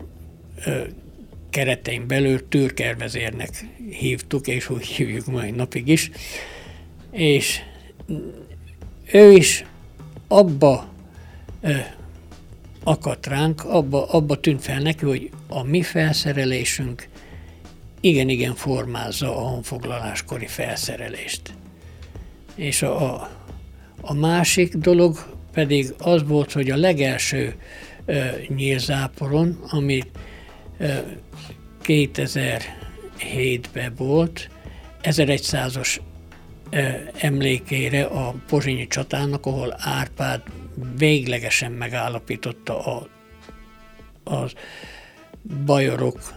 [1.50, 6.12] keretein belül tűrkervezérnek hívtuk, és úgy hívjuk mai napig is.
[7.12, 7.60] És
[9.12, 9.66] ő is
[10.28, 10.88] abba
[11.62, 11.74] ö,
[12.88, 17.08] akadt ránk, abba, abba tűnt fel neki, hogy a mi felszerelésünk
[18.00, 21.54] igen-igen formázza a honfoglaláskori felszerelést.
[22.56, 23.30] És a, a,
[24.02, 27.56] a másik dolog pedig az volt, hogy a legelső
[28.48, 30.08] nyílzáporon, amit
[31.84, 34.50] 2007-ben volt,
[35.04, 36.00] 1100-os
[37.18, 40.42] emlékére a pozsonyi csatának, ahol Árpád
[40.98, 43.08] véglegesen megállapította a,
[44.24, 44.50] a
[45.66, 46.34] bajorok,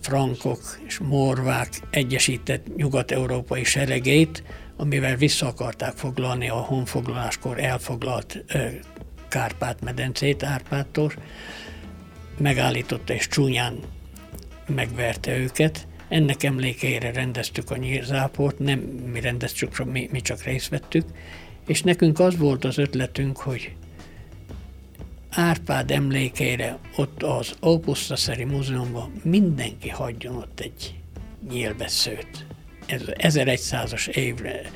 [0.00, 4.42] frankok és morvák egyesített nyugat-európai seregét,
[4.76, 8.44] amivel vissza akarták foglalni a honfoglaláskor elfoglalt
[9.28, 11.12] Kárpát-medencét Árpádtól,
[12.38, 13.78] megállította és csúnyán
[14.66, 15.86] megverte őket.
[16.08, 18.78] Ennek emlékeire rendeztük a nyírzáport, nem
[19.12, 21.04] mi rendeztük, mi, mi csak részt vettük,
[21.66, 23.72] és nekünk az volt az ötletünk, hogy
[25.30, 30.94] Árpád emlékeire ott az Augusztaszeri Múzeumban mindenki hagyjon ott egy
[31.50, 32.46] nyílveszőt.
[32.86, 34.70] Ez 1100-as évre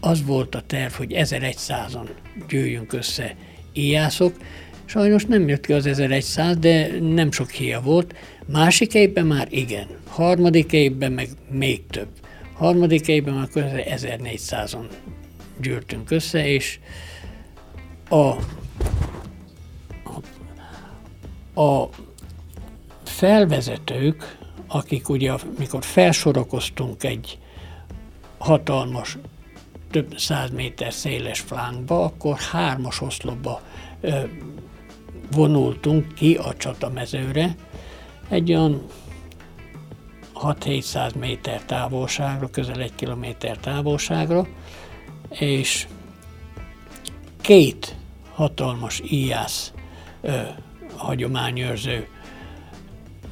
[0.00, 2.08] az volt a terv, hogy 1100-an
[2.48, 3.34] gyűjjünk össze
[3.72, 4.36] íjászok.
[4.84, 8.14] Sajnos nem jött ki az 1100, de nem sok híja volt.
[8.46, 9.86] Másik évben már igen.
[10.08, 12.08] Harmadik évben meg még több.
[12.52, 14.86] Harmadik évben már közel 1400-on
[15.60, 16.78] gyűrtünk össze, és
[18.08, 18.30] a,
[21.60, 21.88] a
[23.04, 27.38] felvezetők, akik ugye, mikor felsorakoztunk egy
[28.38, 29.18] hatalmas,
[29.90, 33.60] több száz méter széles flánkba, akkor hármas oszlopba
[34.00, 34.20] ö,
[35.30, 37.54] vonultunk ki a csatamezőre,
[38.28, 38.82] egy olyan
[40.34, 44.46] 6-700 méter távolságra, közel egy kilométer távolságra,
[45.30, 45.86] és
[47.40, 47.96] két
[48.34, 49.72] hatalmas íjász
[50.20, 50.40] ö,
[50.96, 52.08] hagyományőrző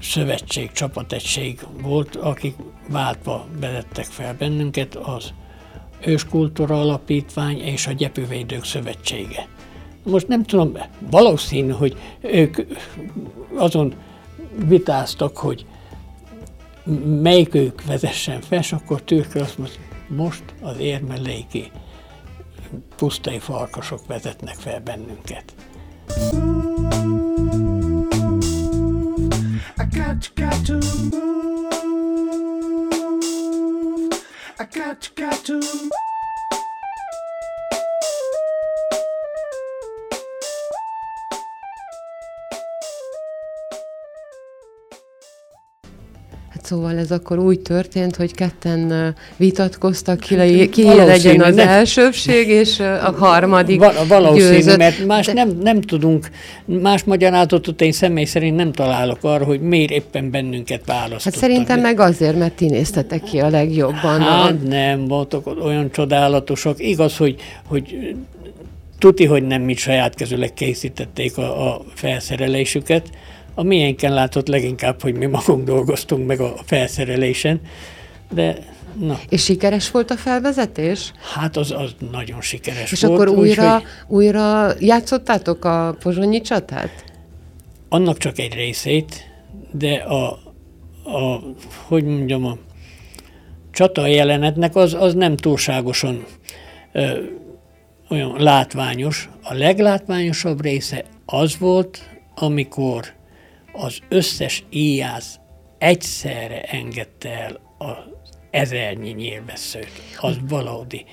[0.02, 2.54] szövetség, csapategység volt, akik
[2.88, 5.32] váltva vezettek fel bennünket, az
[6.04, 9.48] Őskultúra Alapítvány és a Gyepővédők Szövetsége.
[10.02, 10.78] Most nem tudom,
[11.10, 12.56] valószínű, hogy ők
[13.54, 13.94] azon
[14.66, 15.66] vitáztak, hogy
[17.22, 21.70] melyikük vezessen fel, és akkor Türkő azt mondta, most az érmeléki
[22.96, 25.52] pusztai farkasok vezetnek fel bennünket.
[29.76, 31.38] I got, got to move.
[34.58, 35.60] I got, got to
[46.68, 52.80] Szóval ez akkor úgy történt, hogy ketten vitatkoztak, ki, le, ki legyen az elsőbség, és
[52.80, 54.76] a harmadik Val- Valószínű, győzött.
[54.76, 55.32] mert más De...
[55.32, 56.28] nem, nem tudunk,
[56.64, 61.22] más magyarázatot én személy szerint nem találok arra, hogy miért éppen bennünket választottak.
[61.22, 64.20] Hát szerintem meg azért, mert ti néztetek ki a legjobban.
[64.20, 64.68] Hát a...
[64.68, 66.76] nem, voltak olyan csodálatosak.
[66.78, 67.34] Igaz, hogy,
[67.66, 68.14] hogy
[68.98, 73.10] tuti, hogy nem mit saját kezüleg készítették a, a felszerelésüket,
[73.58, 77.60] a miénken látott leginkább, hogy mi magunk dolgoztunk meg a felszerelésen,
[78.30, 78.58] de
[78.98, 79.18] na.
[79.28, 81.12] És sikeres volt a felvezetés?
[81.34, 83.20] Hát az, az nagyon sikeres És volt.
[83.20, 87.04] És akkor újra, úgy, újra játszottátok a pozsonyi csatát?
[87.88, 89.30] Annak csak egy részét,
[89.72, 90.26] de a,
[91.04, 91.40] a
[91.86, 92.58] hogy mondjam, a
[93.70, 96.24] csata jelenetnek az, az nem túlságosan
[96.92, 97.18] ö,
[98.10, 99.28] olyan látványos.
[99.42, 102.00] A leglátványosabb része az volt,
[102.34, 103.16] amikor
[103.72, 105.38] az összes íjász
[105.78, 107.96] egyszerre engedte el az
[108.50, 109.92] ezernyi nyílveszőt.
[110.20, 111.04] Az valódi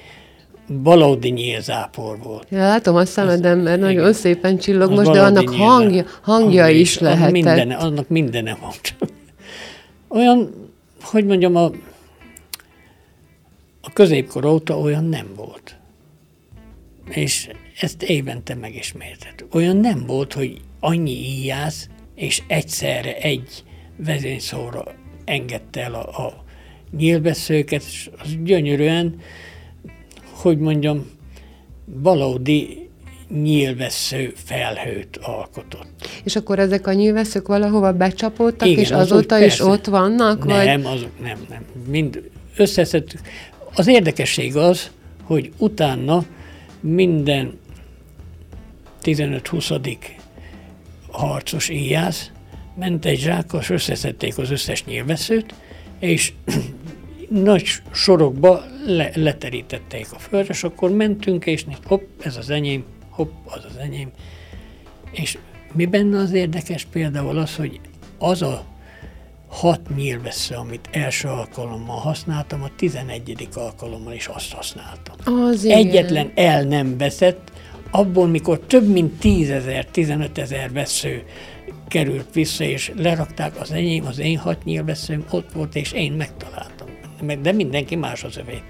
[0.67, 2.47] valódi nyílzápor volt.
[2.49, 4.13] Ja, látom a szemedem, mert nagyon igen.
[4.13, 7.31] szépen csillog most, de annak hangja, hangja is, is lehetett.
[7.31, 8.95] Mindene, annak mindene volt.
[10.17, 10.69] Olyan,
[11.01, 11.65] hogy mondjam, a,
[13.81, 15.77] a középkor óta olyan nem volt.
[17.09, 19.45] És ezt évente megismételt.
[19.51, 23.63] Olyan nem volt, hogy annyi íjász és egyszerre egy
[23.97, 24.83] vezényszóra
[25.25, 26.43] engedte el a, a
[26.97, 29.15] nyílveszőket, és az gyönyörűen,
[30.31, 31.09] hogy mondjam,
[31.85, 32.89] valódi
[33.41, 36.07] nyílvesző felhőt alkotott.
[36.23, 39.63] És akkor ezek a nyílveszők valahova becsapódtak, Igen, és azóta is persze.
[39.63, 40.45] ott vannak?
[40.45, 40.93] Nem, vagy?
[40.93, 41.65] azok nem, nem.
[41.87, 43.19] Mind összeszedtük.
[43.75, 44.91] Az érdekesség az,
[45.23, 46.25] hogy utána
[46.79, 47.59] minden
[49.03, 49.71] 15-20
[51.15, 52.31] harcos íjász,
[52.75, 55.53] ment egy zsákkal, és összeszedték az összes nyilveszőt,
[55.99, 56.33] és
[57.29, 63.31] nagy sorokba le, leterítették a földre, és akkor mentünk, és hopp, ez az enyém, hopp,
[63.45, 64.11] az az enyém.
[65.11, 65.37] És
[65.73, 67.79] mi benne az érdekes például az, hogy
[68.17, 68.65] az a
[69.47, 75.15] hat nyílvesző, amit első alkalommal használtam, a tizenegyedik alkalommal is azt használtam.
[75.49, 77.51] Az Egyetlen el nem veszett,
[77.95, 81.23] abból, mikor több mint tízezer, tizenötezer vesző
[81.87, 86.87] került vissza, és lerakták az enyém, az én hat nyílveszőm ott volt, és én megtaláltam.
[87.41, 88.61] De mindenki más az övé.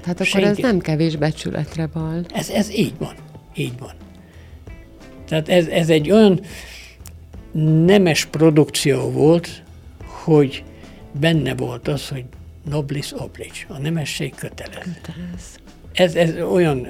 [0.00, 0.48] Tehát akkor Senki...
[0.48, 2.24] ez nem kevés becsületre val.
[2.28, 3.14] Ez, ez így van.
[3.54, 3.92] Így van.
[5.28, 6.40] Tehát ez, ez egy olyan
[7.86, 9.62] nemes produkció volt,
[10.04, 10.64] hogy
[11.20, 12.24] benne volt az, hogy
[12.70, 14.74] noblis oblige, a nemesség kötelez.
[14.74, 15.58] kötelez.
[15.92, 16.86] Ez, ez olyan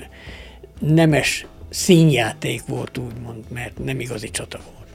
[0.79, 4.87] nemes színjáték volt, úgymond, mert nem igazi csata volt.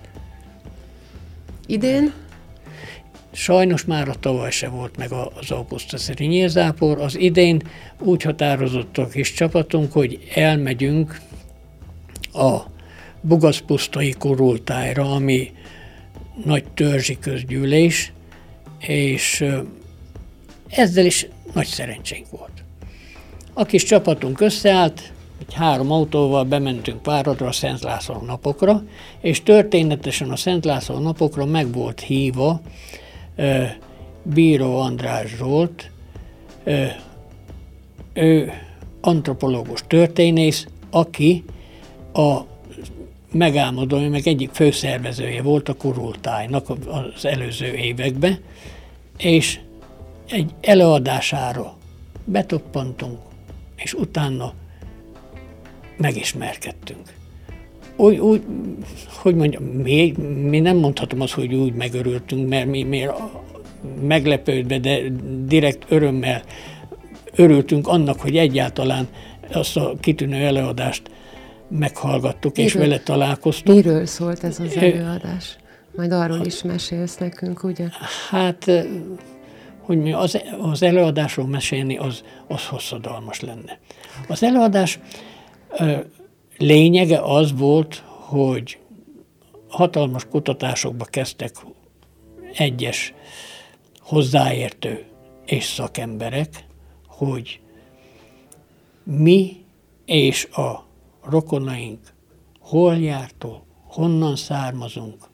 [1.65, 2.13] Idén?
[3.31, 7.01] Sajnos már a tavaly se volt meg az augusztusi nyílzápor.
[7.01, 7.61] Az idén
[7.99, 11.19] úgy határozott a kis csapatunk, hogy elmegyünk
[12.33, 12.59] a
[13.21, 15.51] Bugaszpusztai kurultájra, ami
[16.45, 18.11] nagy törzsi közgyűlés,
[18.79, 19.45] és
[20.67, 22.63] ezzel is nagy szerencsénk volt.
[23.53, 25.13] A kis csapatunk összeállt,
[25.47, 28.83] egy három autóval bementünk Páradra a Szent László napokra,
[29.21, 32.61] és történetesen a Szent László napokra meg volt hívva
[33.35, 33.77] e,
[34.23, 35.91] Bíró András Zsolt,
[36.63, 36.99] e,
[38.13, 38.51] ő
[39.01, 41.43] antropológus történész, aki
[42.13, 42.39] a
[43.31, 48.39] megálmodója, meg egyik főszervezője volt a kurultájnak az előző években,
[49.17, 49.59] és
[50.29, 51.75] egy előadására
[52.25, 53.19] betoppantunk,
[53.75, 54.53] és utána
[55.97, 57.13] megismerkedtünk.
[57.95, 58.41] Úgy, úgy
[59.07, 63.07] hogy mondjam, mi, mi nem mondhatom azt, hogy úgy megörültünk, mert mi, mi
[64.01, 65.01] meglepődve, de
[65.45, 66.41] direkt örömmel
[67.35, 69.07] örültünk annak, hogy egyáltalán
[69.53, 71.01] azt a kitűnő előadást
[71.67, 72.65] meghallgattuk, Miről?
[72.65, 73.83] és vele találkoztunk.
[73.83, 75.57] Miről szólt ez az előadás?
[75.95, 77.87] Majd arról is mesélsz nekünk, ugye?
[78.29, 78.71] Hát,
[79.81, 83.79] hogy mi az, az előadásról mesélni, az, az hosszadalmas lenne.
[84.27, 84.99] Az előadás
[86.57, 88.77] lényege az volt, hogy
[89.67, 91.55] hatalmas kutatásokba kezdtek
[92.53, 93.13] egyes
[93.99, 95.05] hozzáértő
[95.45, 96.65] és szakemberek,
[97.07, 97.59] hogy
[99.03, 99.65] mi
[100.05, 100.85] és a
[101.23, 101.99] rokonaink
[102.59, 105.29] hol jártól, honnan származunk,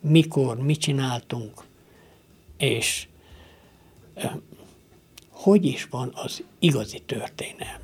[0.00, 1.62] mikor, mit csináltunk,
[2.56, 3.08] és
[5.30, 7.81] hogy is van az igazi történelmünk.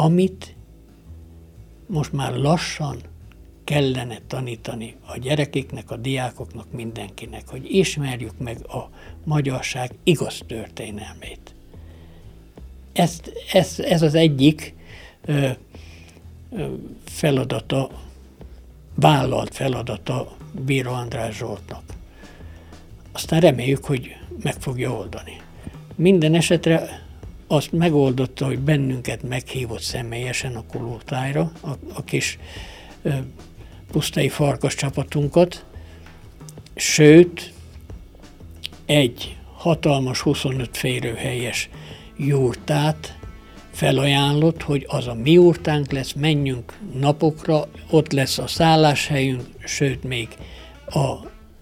[0.00, 0.54] Amit
[1.86, 2.96] most már lassan
[3.64, 8.90] kellene tanítani a gyerekeknek, a diákoknak, mindenkinek, hogy ismerjük meg a
[9.24, 11.54] magyarság igaz történelmét.
[12.92, 14.74] Ezt, ez, ez az egyik
[17.04, 17.90] feladata,
[18.94, 21.82] vállalt feladata Bíró András Zsoltnak.
[23.12, 25.40] Aztán reméljük, hogy meg fogja oldani.
[25.94, 27.06] Minden esetre
[27.48, 32.38] azt megoldotta, hogy bennünket meghívott személyesen a kulultájra, a, a kis
[33.02, 33.10] ö,
[33.92, 35.64] pusztai farkas csapatunkat,
[36.74, 37.52] sőt,
[38.86, 41.68] egy hatalmas 25 férőhelyes
[42.16, 43.18] jurtát
[43.72, 50.28] felajánlott, hogy az a mi úrtánk lesz, menjünk napokra, ott lesz a szálláshelyünk, sőt még
[50.86, 51.14] a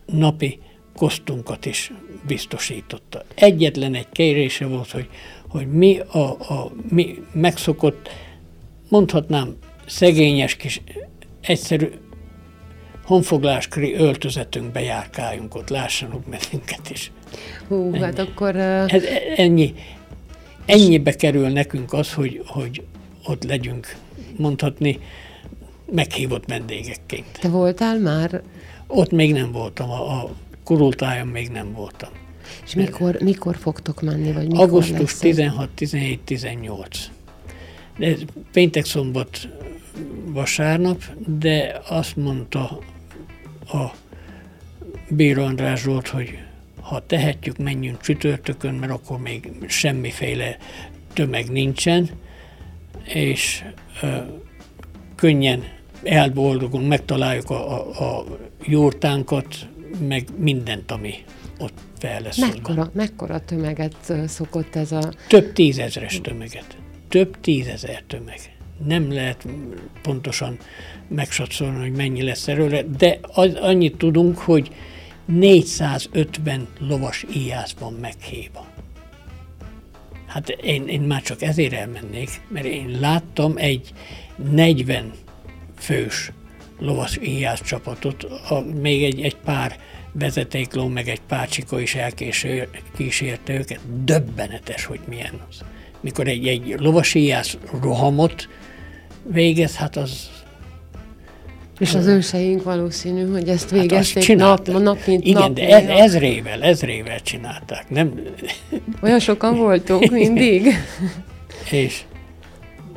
[0.06, 0.58] napi
[0.94, 1.92] kosztunkat is
[2.26, 3.24] biztosította.
[3.34, 5.08] Egyetlen egy kérése volt, hogy,
[5.48, 8.08] hogy mi a, a mi megszokott,
[8.88, 9.56] mondhatnám,
[9.86, 10.82] szegényes kis,
[11.40, 11.88] egyszerű
[13.04, 17.12] honfogláskri öltözetünkbe járkáljunk ott, lássanak bennünket is.
[17.68, 17.98] Hú, ennyi.
[17.98, 18.56] hát akkor...
[18.56, 19.02] Ez,
[19.36, 19.74] ennyi,
[20.66, 22.82] Ennyibe kerül nekünk az, hogy, hogy
[23.24, 23.96] ott legyünk,
[24.36, 24.98] mondhatni,
[25.90, 27.38] meghívott vendégekként.
[27.40, 28.42] Te voltál már?
[28.86, 30.30] Ott még nem voltam, a, a
[30.64, 32.10] kurultájon még nem voltam.
[32.64, 34.32] És mikor, mikor fogtok menni?
[34.32, 37.10] Vagy mikor Augusztus 16, 17, 18.
[37.98, 38.14] De
[38.52, 39.48] péntek, szombat,
[40.24, 42.78] vasárnap, de azt mondta
[43.72, 43.94] a
[45.08, 46.38] Bíró András Zsolt, hogy
[46.80, 50.56] ha tehetjük, menjünk csütörtökön, mert akkor még semmiféle
[51.12, 52.10] tömeg nincsen,
[53.04, 53.64] és
[54.02, 54.16] ö,
[55.14, 55.64] könnyen
[56.02, 58.24] elboldogunk, megtaláljuk a, a, a
[58.64, 59.68] jurtánkat,
[60.08, 61.14] meg mindent, ami
[61.58, 62.38] ott fel lesz.
[62.38, 65.12] Mekkora, mekkora tömeget szokott ez a...
[65.28, 66.76] Több tízezres tömeget.
[67.08, 68.40] Több tízezer tömeg.
[68.84, 69.46] Nem lehet
[70.02, 70.58] pontosan
[71.08, 74.70] megsatszolni, hogy mennyi lesz erről, de az, annyit tudunk, hogy
[75.24, 78.66] 450 lovas íjász van meghívva.
[80.26, 83.92] Hát én, én már csak ezért elmennék, mert én láttam egy
[84.52, 85.10] 40
[85.78, 86.32] fős
[86.78, 89.76] lovas íjász csapatot, a, még egy, egy pár
[90.18, 93.80] vezetékló, meg egy pár csika is elkísérte őket.
[94.04, 95.60] Döbbenetes, hogy milyen az.
[96.00, 98.48] Mikor egy, egy lovas íjász rohamot
[99.22, 100.30] végez, hát az...
[101.78, 105.52] És az őseink valószínű, hogy ezt hát végezték hát nap, nap, mint Igen, nap.
[105.52, 107.90] de ez, ezrével, ezrével csinálták.
[107.90, 108.20] Nem...
[109.02, 110.66] Olyan sokan voltunk mindig.
[111.70, 112.02] és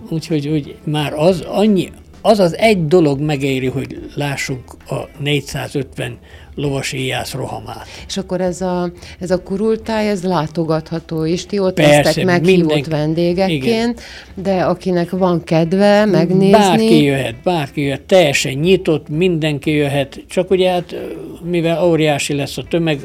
[0.09, 1.89] úgyhogy úgy már az annyi,
[2.21, 6.17] az az egy dolog megéri, hogy lássuk a 450
[6.59, 7.87] lovas éjász rohamát.
[8.07, 12.73] És akkor ez a, ez a kurultáj, ez látogatható is, ti ott Persze, lesztek meghívott
[12.73, 13.95] minden, vendégekként, igen.
[14.35, 16.51] de akinek van kedve megnézni...
[16.51, 20.95] Bárki jöhet, bárki jöhet, teljesen nyitott, mindenki jöhet, csak ugye hát
[21.43, 22.99] mivel óriási lesz a tömeg,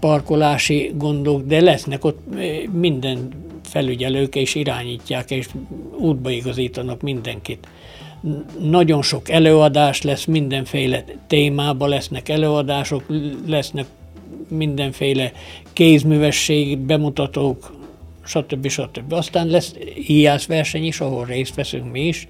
[0.00, 2.20] parkolási gondok, de lesznek ott
[2.72, 3.28] minden
[3.62, 5.46] felügyelők, és irányítják, és
[5.96, 7.66] útba igazítanak mindenkit
[8.60, 13.04] nagyon sok előadás lesz, mindenféle témában lesznek előadások,
[13.46, 13.86] lesznek
[14.48, 15.32] mindenféle
[15.72, 17.76] kézművesség, bemutatók,
[18.24, 18.68] stb.
[18.68, 19.12] stb.
[19.12, 19.74] Aztán lesz
[20.06, 22.28] íjász verseny is, ahol részt veszünk mi is.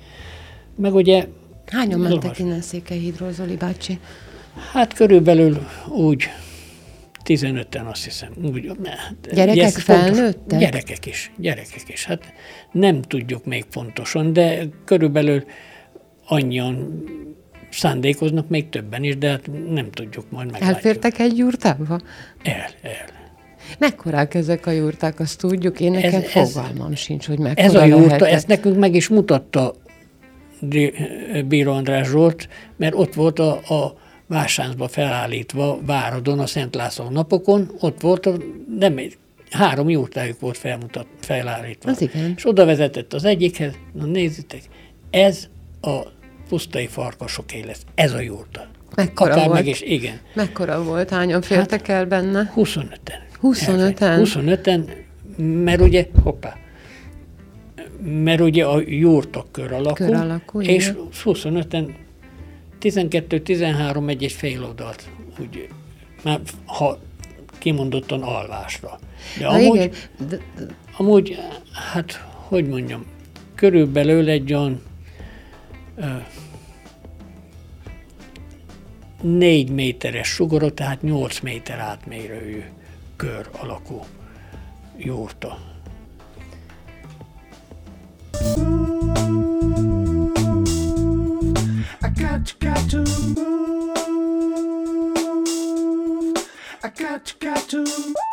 [0.77, 1.27] Meg ugye...
[1.67, 3.99] Hányan mentek innen Székelyhídról, Zoli bácsi?
[4.73, 6.29] Hát körülbelül úgy
[7.25, 8.33] 15-en azt hiszem.
[8.43, 8.71] Úgy,
[9.33, 10.59] gyerekek, felnőttek?
[10.59, 12.05] Gyerekek is, gyerekek is.
[12.05, 12.33] Hát
[12.73, 15.45] nem tudjuk még pontosan, de körülbelül
[16.29, 17.05] annyian
[17.71, 20.77] szándékoznak, még többen is, de hát nem tudjuk majd meglátjuk.
[20.77, 22.01] Elfértek egy jurtába?
[22.43, 23.17] El, el.
[23.79, 25.81] Mekkorák ezek a jurták, azt tudjuk?
[25.81, 28.33] Én nekem ez, fogalmam ez, sincs, hogy mekkora Ez a jurta, lehetett.
[28.33, 29.75] ezt nekünk meg is mutatta
[31.49, 37.71] Bíró András Zsolt, mert ott volt a, a Vásáncba felállítva Váradon, a Szent László napokon,
[37.81, 38.37] ott volt, a,
[38.79, 39.01] nem,
[39.51, 41.91] három jurtájuk volt felmutat, felállítva.
[41.91, 42.33] Az igen.
[42.37, 44.61] És oda vezetett az egyikhez, na nézzétek,
[45.11, 45.49] ez
[45.81, 46.17] a
[46.49, 47.83] pusztai farkasoké lesz.
[47.95, 48.67] Ez a jurta.
[48.95, 49.59] Mekkora Akár volt?
[49.59, 50.21] meg is, igen.
[50.35, 51.11] Mekkora volt?
[51.11, 52.53] Hányan fértek hát, el benne?
[52.57, 53.27] 25-en.
[53.43, 54.21] 25-en?
[54.25, 54.91] 25-en,
[55.65, 56.57] mert ugye, hoppá,
[58.03, 60.93] mert ugye a jurtok kör alakú, kör alakú és
[61.25, 61.95] 25-en
[62.81, 65.09] 12-13 egy, egy fél oldalt,
[65.41, 65.69] úgy,
[66.23, 66.99] már ha
[67.59, 68.99] kimondottan alvásra.
[69.39, 69.91] De Na amúgy, igen.
[70.29, 70.39] De...
[70.97, 71.39] amúgy,
[71.93, 73.05] hát, hogy mondjam,
[73.55, 74.83] körülbelül egy olyan
[79.23, 82.63] négy méteres sugorot, tehát 8 méter átmérőjű
[83.17, 84.05] kör alakú
[84.97, 85.59] jurta.
[96.81, 96.91] I
[97.41, 98.28] got to move.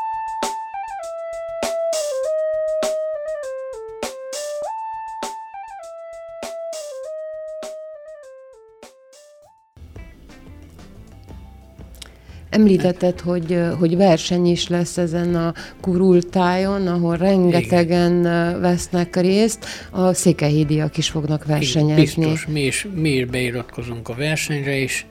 [12.56, 18.62] Említetted, hogy, hogy verseny is lesz ezen a kurultájon, ahol rengetegen Igen.
[18.62, 22.02] vesznek részt, a székelyhídiak is fognak versenyezni.
[22.02, 25.06] Biztos, mi is, mi is beiratkozunk a versenyre, és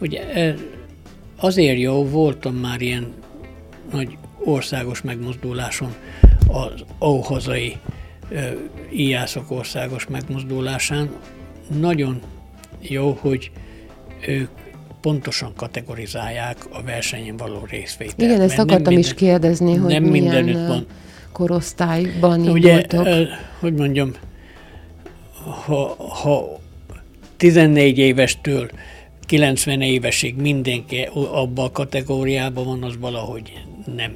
[0.00, 0.20] ugye
[1.36, 3.12] azért jó, voltam már ilyen
[3.92, 5.94] nagy országos megmozduláson,
[6.48, 7.76] az óhazai
[8.92, 11.10] íjászok országos megmozdulásán.
[11.80, 12.20] Nagyon
[12.80, 13.50] jó, hogy
[14.26, 14.48] ők
[15.02, 18.20] pontosan kategorizálják a versenyen való részvételt.
[18.20, 20.86] Igen, ezt akartam minden, is kérdezni, hogy nem milyen van.
[21.32, 23.28] korosztályban Ugye, indultok.
[23.60, 24.12] hogy mondjam,
[25.64, 26.60] ha, ha
[27.36, 28.70] 14 évestől
[29.26, 33.64] 90 évesig mindenki abban a kategóriában van, az valahogy
[33.96, 34.12] nem,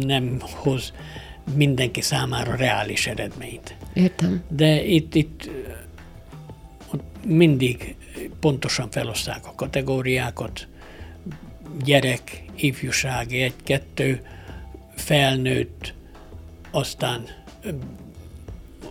[0.00, 0.92] nem hoz
[1.54, 3.76] mindenki számára reális eredményt.
[3.92, 4.42] Értem.
[4.48, 5.50] De itt, itt
[7.26, 7.96] mindig
[8.40, 10.68] pontosan feloszták a kategóriákat,
[11.84, 14.20] gyerek, ifjúság, egy-kettő,
[14.94, 15.94] felnőtt,
[16.70, 17.24] aztán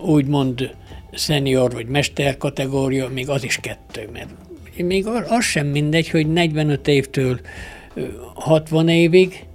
[0.01, 0.75] úgymond
[1.13, 4.29] szenior vagy mester kategória, még az is kettő, mert
[4.77, 7.39] még az sem mindegy, hogy 45 évtől
[8.33, 9.45] 60 évig,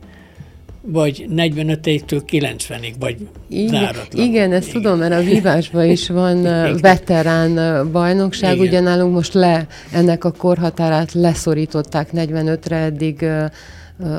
[0.91, 3.17] vagy 45 évtől 90-ig, vagy
[3.49, 4.27] igen, záratlan.
[4.27, 4.83] Igen, ezt igen.
[4.83, 6.43] tudom, mert a vívásban is van
[6.81, 8.67] veterán bajnokság, igen.
[8.67, 13.27] ugye nálunk most le ennek a korhatárát leszorították 45-re eddig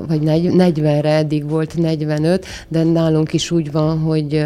[0.07, 4.45] vagy 40-re eddig volt 45, de nálunk is úgy van, hogy,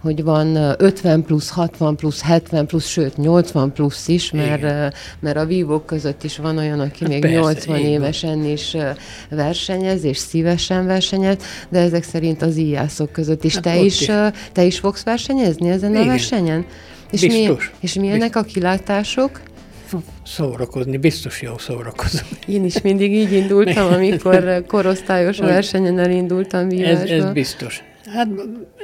[0.00, 5.44] hogy van 50 plusz, 60 plusz, 70 plusz, sőt 80 plusz is, mert, mert a
[5.44, 8.76] vívók között is van olyan, aki hát még persze, 80 évesen is
[9.30, 11.36] versenyez, és szívesen versenyez,
[11.68, 13.54] de ezek szerint az íjászok között is.
[13.54, 14.10] Hát te, is, is.
[14.52, 16.02] te is fogsz versenyezni ezen Igen.
[16.02, 16.64] a versenyen?
[17.10, 17.70] És, Biztos.
[17.70, 18.42] mi, és milyenek Biztos.
[18.42, 19.40] a kilátások?
[20.24, 22.26] Szórakozni, biztos jó szórakozom.
[22.46, 27.14] Én is mindig így indultam, amikor korosztályos versenyen elindultam vívásba.
[27.14, 27.82] Ez, ez biztos.
[28.04, 28.28] Hát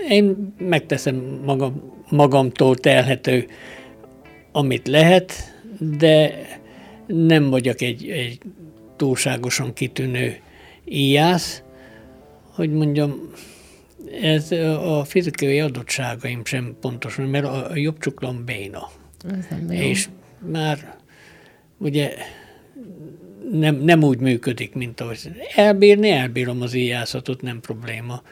[0.08, 3.46] én megteszem magam, magamtól telhető
[4.56, 5.32] amit lehet,
[5.78, 6.46] de
[7.06, 8.38] nem vagyok egy, egy
[8.96, 10.36] túlságosan kitűnő
[10.84, 11.62] íjász,
[12.54, 13.30] hogy mondjam,
[14.22, 18.90] ez a fizikai adottságaim sem pontosan, mert a jobb csuklom béna.
[19.68, 20.95] És már
[21.78, 22.14] ugye
[23.50, 25.18] nem, nem úgy működik, mint ahogy
[25.54, 28.22] elbírni, elbírom az íjászatot, nem probléma.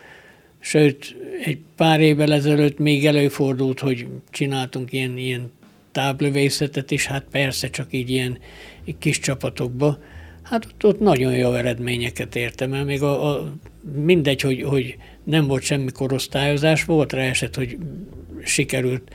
[0.59, 5.51] Sőt, egy pár évvel ezelőtt még előfordult, hogy csináltunk ilyen, ilyen
[5.93, 8.39] táblövészetet is, hát persze csak így ilyen
[8.99, 9.99] kis csapatokba.
[10.43, 13.53] Hát ott, ott nagyon jó eredményeket értem el, még a, a,
[13.95, 17.79] mindegy, hogy, hogy nem volt semmi korosztályozás, volt rá eset, hogy
[18.45, 19.15] sikerült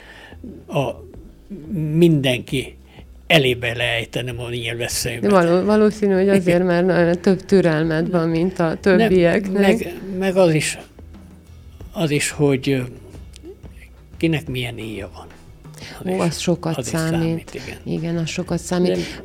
[0.67, 0.91] a
[1.93, 2.75] mindenki
[3.29, 5.31] elébe lejtenem a nyilvesszőmet.
[5.31, 9.61] Való, valószínű, hogy azért, mert több türelmed van, mint a többieknek.
[9.61, 10.77] Meg, meg az is,
[11.91, 12.83] az is, hogy
[14.17, 15.27] kinek milyen íja van.
[16.13, 17.11] Ó, az sokat az számít.
[17.19, 17.53] számít.
[17.53, 17.77] igen.
[17.83, 18.95] igen, az sokat számít.
[18.95, 19.23] De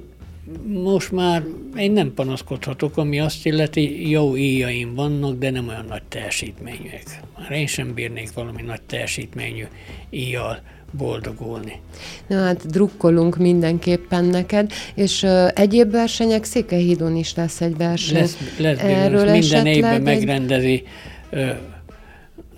[0.66, 1.44] most már
[1.76, 7.20] én nem panaszkodhatok, ami azt illeti, jó íjaim vannak, de nem olyan nagy teljesítményűek.
[7.38, 9.64] Már én sem bírnék valami nagy teljesítményű
[10.10, 10.62] íjjal
[10.96, 11.80] boldogulni.
[12.26, 18.18] Na hát drukkolunk mindenképpen neked, és uh, egyéb versenyek, Székelyhídon is lesz egy verseny.
[18.18, 20.02] Lesz, lesz Erről minden évben egy...
[20.02, 20.84] megrendezi
[21.32, 21.50] uh,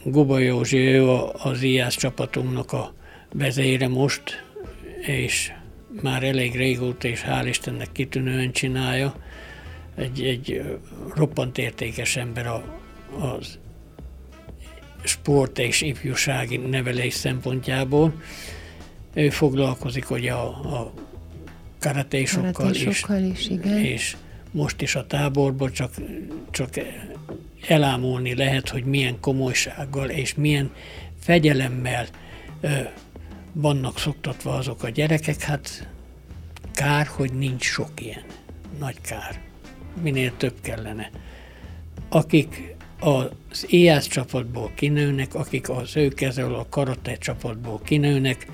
[0.04, 2.94] Guba Józsi, ő az IASZ csapatunknak a
[3.32, 4.44] vezére most,
[5.00, 5.52] és
[6.02, 9.14] már elég régóta, és hál' Istennek kitűnően csinálja.
[9.94, 10.62] Egy, egy
[11.14, 12.64] roppant értékes ember a,
[13.18, 13.58] az
[15.02, 18.20] sport és ifjúsági nevelés szempontjából.
[19.14, 20.92] Ő foglalkozik ugye a, a
[21.78, 23.78] karatésokkal, karatésokkal is, is igen.
[23.78, 24.16] és
[24.50, 25.94] most is a táborban csak,
[26.50, 26.70] csak
[27.68, 30.70] elámulni lehet, hogy milyen komolysággal és milyen
[31.20, 32.06] fegyelemmel
[32.60, 32.68] ö,
[33.52, 35.88] vannak szoktatva azok a gyerekek, hát
[36.74, 38.24] kár, hogy nincs sok ilyen.
[38.78, 39.40] Nagy kár.
[40.02, 41.10] Minél több kellene.
[42.08, 48.46] Akik az IASZ csapatból kinőnek, akik az ő kezel a karate csapatból kinőnek,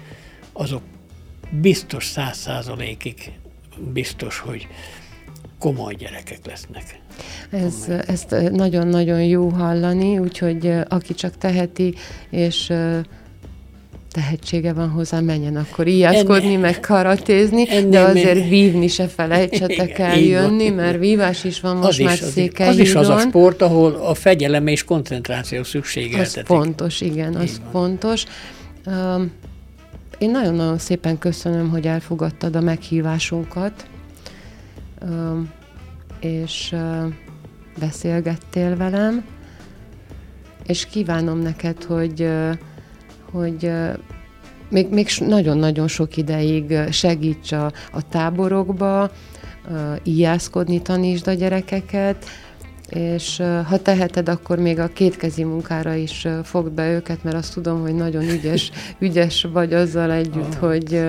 [0.52, 0.82] azok
[1.60, 3.32] biztos száz százalékig
[3.92, 4.68] biztos, hogy
[5.58, 7.00] komoly gyerekek lesznek.
[7.50, 11.94] Ez, ezt nagyon-nagyon jó hallani, úgyhogy aki csak teheti,
[12.30, 12.72] és
[14.12, 18.48] tehetsége van hozzá, menjen akkor íjászkodni, meg karatézni, de azért még...
[18.48, 22.94] vívni se felejtsetek el jönni, mert vívás is van most az már székely Az is
[22.94, 26.50] az a sport, ahol a fegyelem és koncentráció szükségeltetik.
[26.50, 28.24] Az fontos, igen, az fontos.
[30.18, 33.86] Én nagyon-nagyon szépen köszönöm, hogy elfogadtad a meghívásunkat,
[36.20, 36.74] és
[37.78, 39.24] beszélgettél velem,
[40.66, 42.28] és kívánom neked, hogy
[43.32, 43.70] hogy
[44.70, 49.10] még, még nagyon-nagyon sok ideig segíts a, a táborokba,
[50.02, 52.24] íjászkodni tanítsd a gyerekeket,
[52.88, 57.80] és ha teheted, akkor még a kétkezi munkára is fogd be őket, mert azt tudom,
[57.80, 61.02] hogy nagyon ügyes, ügyes vagy azzal együtt, hogy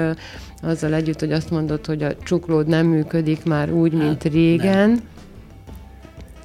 [0.62, 4.90] azzal együtt, hogy azt mondod, hogy a csuklód nem működik már úgy, mint hát, régen.
[4.90, 5.02] Nem.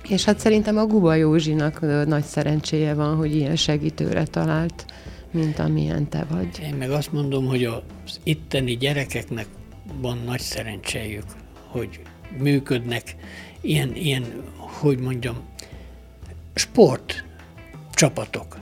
[0.09, 4.85] És hát szerintem a Guba Józsinak nagy szerencséje van, hogy ilyen segítőre talált
[5.31, 6.49] mint amilyen te vagy.
[6.63, 9.47] Én meg azt mondom, hogy az itteni gyerekeknek
[10.01, 11.25] van nagy szerencséjük,
[11.67, 12.01] hogy
[12.39, 13.17] működnek
[13.61, 14.25] ilyen, ilyen
[14.57, 15.37] hogy mondjam,
[16.55, 17.25] sport
[17.93, 18.57] csapatok.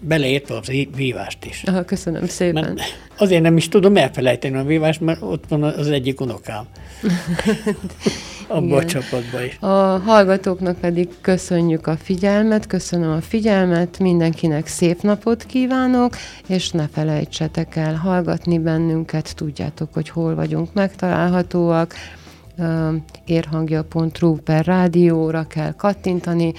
[0.00, 1.62] Beleértve az vívást is.
[1.64, 2.64] Aha, köszönöm szépen.
[2.64, 2.80] Mert
[3.16, 6.66] azért nem is tudom elfelejteni a vívást, mert ott van az egyik unokám.
[8.46, 9.58] abban a csapatban is.
[9.60, 16.16] A hallgatóknak pedig köszönjük a figyelmet, köszönöm a figyelmet, mindenkinek szép napot kívánok,
[16.46, 21.94] és ne felejtsetek el hallgatni bennünket, tudjátok, hogy hol vagyunk megtalálhatóak,
[23.24, 26.52] érhangja.ru per rádióra kell kattintani,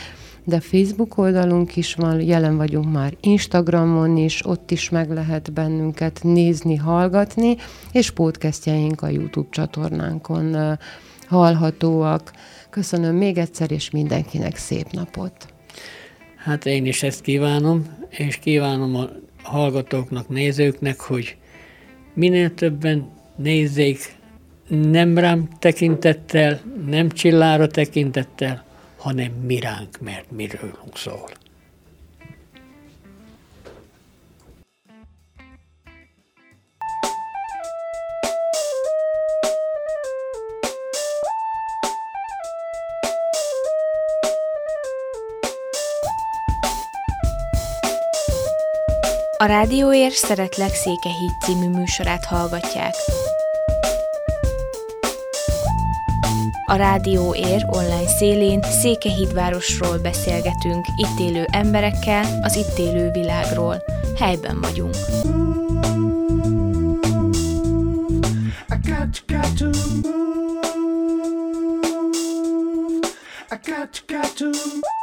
[0.43, 6.19] de Facebook oldalunk is van, jelen vagyunk már Instagramon is, ott is meg lehet bennünket
[6.23, 7.55] nézni, hallgatni,
[7.91, 10.77] és podcastjaink a YouTube csatornánkon
[11.27, 12.33] hallhatóak.
[12.69, 15.53] Köszönöm még egyszer, és mindenkinek szép napot.
[16.35, 19.09] Hát én is ezt kívánom, és kívánom a
[19.43, 21.37] hallgatóknak, nézőknek, hogy
[22.13, 24.15] minél többen nézzék
[24.67, 28.65] nem rám tekintettel, nem csillára tekintettel,
[28.97, 31.29] hanem miránk, mert miről szól.
[49.47, 52.93] Rádióér Szeretlek Székehíd című műsorát hallgatják.
[56.65, 63.83] A Rádió Ér online szélén Székehídvárosról beszélgetünk, itt élő emberekkel, az itt élő világról.
[64.17, 64.95] Helyben vagyunk.
[68.69, 68.79] I
[73.69, 74.96] got, to got, to.